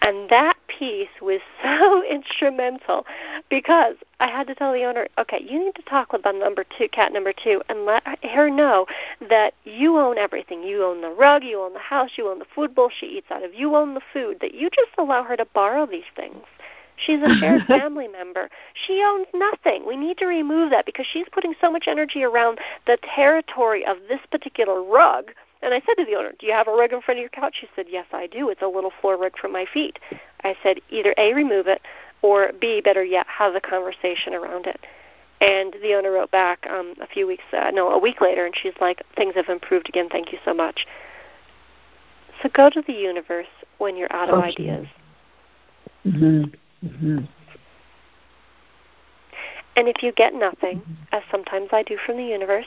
[0.03, 3.07] And that piece was so instrumental
[3.49, 6.89] because I had to tell the owner, okay, you need to talk with number two,
[6.89, 8.87] cat number two, and let her know
[9.29, 10.62] that you own everything.
[10.62, 13.31] You own the rug, you own the house, you own the food bowl she eats
[13.31, 14.39] out of, you own the food.
[14.41, 16.45] That you just allow her to borrow these things.
[17.05, 18.51] She's a shared family member.
[18.87, 19.87] She owns nothing.
[19.87, 23.97] We need to remove that because she's putting so much energy around the territory of
[24.09, 25.33] this particular rug.
[25.63, 27.31] And I said to the owner, Do you have a rug in front of your
[27.31, 27.57] couch?
[27.61, 28.49] She said, Yes, I do.
[28.49, 29.99] It's a little floor rug for my feet.
[30.43, 31.83] I said, Either A, remove it,
[32.23, 34.81] or B, better yet, have a conversation around it.
[35.41, 38.55] And the owner wrote back um, a few weeks, uh, no, a week later, and
[38.57, 40.09] she's like, Things have improved again.
[40.11, 40.87] Thank you so much.
[42.43, 43.47] So go to the universe
[43.79, 44.49] when you're out of okay.
[44.49, 44.87] ideas.
[46.07, 46.45] Mm-hmm.
[46.85, 47.24] Mm-hmm.
[49.76, 52.66] And if you get nothing, as sometimes I do from the universe,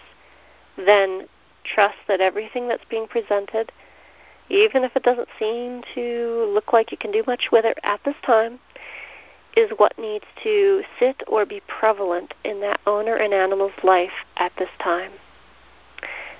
[0.77, 1.27] then
[1.63, 3.71] trust that everything that's being presented,
[4.49, 7.99] even if it doesn't seem to look like you can do much with it at
[8.03, 8.59] this time,
[9.55, 14.51] is what needs to sit or be prevalent in that owner and animal's life at
[14.57, 15.11] this time.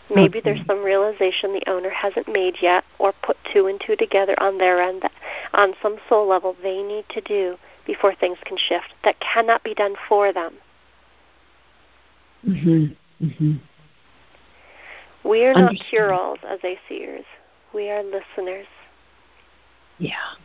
[0.09, 4.35] Maybe there's some realization the owner hasn't made yet or put two and two together
[4.41, 5.11] on their end that
[5.53, 9.73] on some soul level they need to do before things can shift that cannot be
[9.73, 10.53] done for them.
[12.45, 12.95] Mhm.
[13.21, 13.59] Mhm.
[15.23, 17.25] We are not cure-alls as ACers.
[17.73, 18.67] We are listeners.
[19.97, 20.35] Yeah.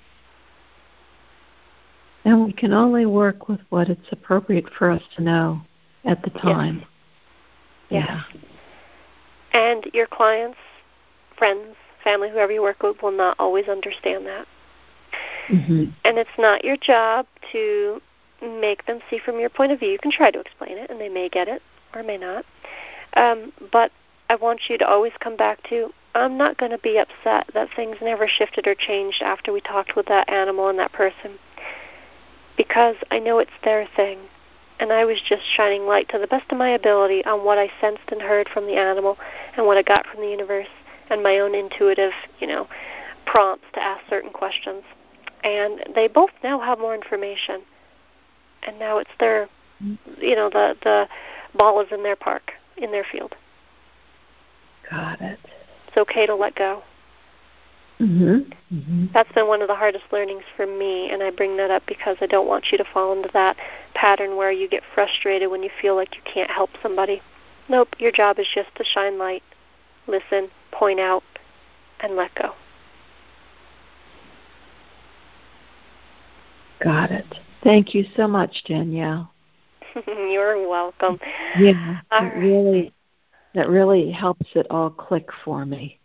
[2.24, 5.60] And we can only work with what it's appropriate for us to know
[6.04, 6.84] at the time.
[7.88, 8.06] Yes.
[8.08, 8.40] Yeah.
[9.52, 10.58] And your clients,
[11.36, 14.46] friends, family, whoever you work with, will not always understand that.
[15.48, 15.84] Mm-hmm.
[16.04, 18.00] And it's not your job to
[18.42, 19.90] make them see from your point of view.
[19.90, 21.62] You can try to explain it, and they may get it
[21.94, 22.44] or may not.
[23.14, 23.90] Um, but
[24.28, 27.68] I want you to always come back to I'm not going to be upset that
[27.74, 31.38] things never shifted or changed after we talked with that animal and that person
[32.56, 34.18] because I know it's their thing
[34.80, 37.70] and I was just shining light to the best of my ability on what I
[37.80, 39.18] sensed and heard from the animal
[39.56, 40.68] and what I got from the universe
[41.10, 42.68] and my own intuitive, you know,
[43.26, 44.82] prompts to ask certain questions.
[45.44, 47.62] And they both now have more information.
[48.62, 49.48] And now it's their
[49.80, 51.08] you know, the the
[51.56, 53.34] ball is in their park, in their field.
[54.90, 55.38] Got it.
[55.86, 56.82] It's okay to let go.
[58.00, 58.76] Mm-hmm.
[58.76, 59.06] Mm-hmm.
[59.12, 62.16] That's been one of the hardest learnings for me, and I bring that up because
[62.20, 63.56] I don't want you to fall into that
[63.94, 67.20] pattern where you get frustrated when you feel like you can't help somebody.
[67.68, 69.42] Nope, your job is just to shine light,
[70.06, 71.24] listen, point out,
[72.00, 72.52] and let go.
[76.80, 77.26] Got it.
[77.64, 79.32] Thank you so much, Danielle.
[80.06, 81.18] You're welcome.
[81.58, 82.36] Yeah, All it right.
[82.36, 82.92] really
[83.54, 85.98] that really helps it all click for me.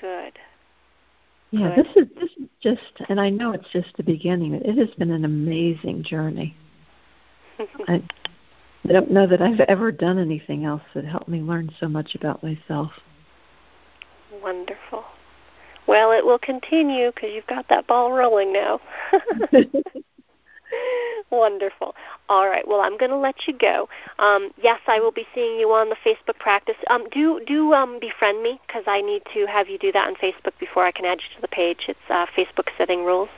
[0.00, 0.38] Good.
[1.54, 4.58] Yeah, this is this is just, and I know it's just the beginning.
[4.58, 6.56] But It has been an amazing journey.
[7.86, 8.02] I,
[8.88, 12.16] I don't know that I've ever done anything else that helped me learn so much
[12.16, 12.90] about myself.
[14.42, 15.04] Wonderful.
[15.86, 18.80] Well, it will continue because you've got that ball rolling now.
[21.30, 21.94] Wonderful.
[22.28, 22.66] All right.
[22.66, 23.88] Well, I'm going to let you go.
[24.18, 26.76] Um, yes, I will be seeing you on the Facebook practice.
[26.88, 30.14] Um, do do um, befriend me because I need to have you do that on
[30.16, 31.86] Facebook before I can add you to the page.
[31.88, 33.28] It's uh, Facebook setting rules.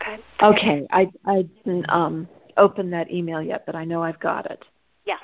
[0.00, 0.18] Okay.
[0.42, 4.64] okay, I I didn't um, open that email yet, but I know I've got it.
[5.06, 5.20] Yes.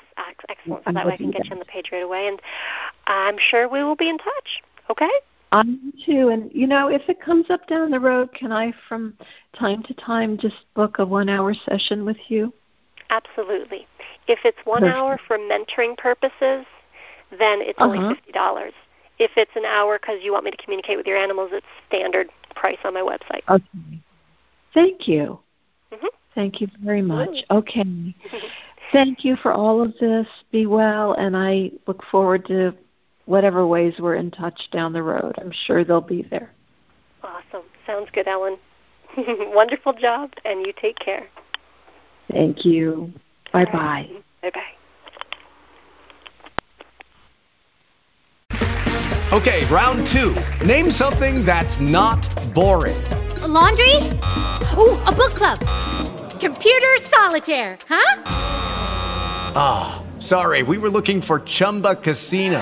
[0.49, 0.83] Excellent.
[0.83, 2.41] So I'm that way I can get you on the page right away, and
[3.07, 4.61] I'm sure we will be in touch.
[4.89, 5.09] Okay.
[5.51, 8.73] I am too, and you know, if it comes up down the road, can I,
[8.87, 9.17] from
[9.53, 12.53] time to time, just book a one-hour session with you?
[13.09, 13.85] Absolutely.
[14.27, 14.97] If it's one Perfect.
[14.97, 16.65] hour for mentoring purposes,
[17.37, 18.15] then it's only Uh-huh.
[18.15, 18.73] fifty dollars.
[19.19, 22.29] If it's an hour because you want me to communicate with your animals, it's standard
[22.55, 23.41] price on my website.
[23.49, 23.99] Okay.
[24.73, 25.39] Thank you.
[25.91, 26.07] Mhm.
[26.33, 27.43] Thank you very much.
[27.51, 28.15] Okay.
[28.93, 30.27] Thank you for all of this.
[30.51, 32.73] Be well, and I look forward to
[33.31, 35.35] whatever ways we're in touch down the road.
[35.39, 36.51] I'm sure they'll be there.
[37.23, 37.63] Awesome.
[37.87, 38.57] Sounds good, Ellen.
[39.17, 41.27] Wonderful job, and you take care.
[42.29, 43.13] Thank you.
[43.53, 44.09] Bye bye.
[44.41, 44.73] Bye bye.
[49.31, 50.35] Okay, round two.
[50.65, 52.21] Name something that's not
[52.53, 53.01] boring.
[53.43, 53.95] A laundry?
[54.77, 55.57] Ooh, a book club.
[56.41, 58.23] Computer solitaire, huh?
[59.55, 62.61] Ah, sorry, we were looking for Chumba Casino.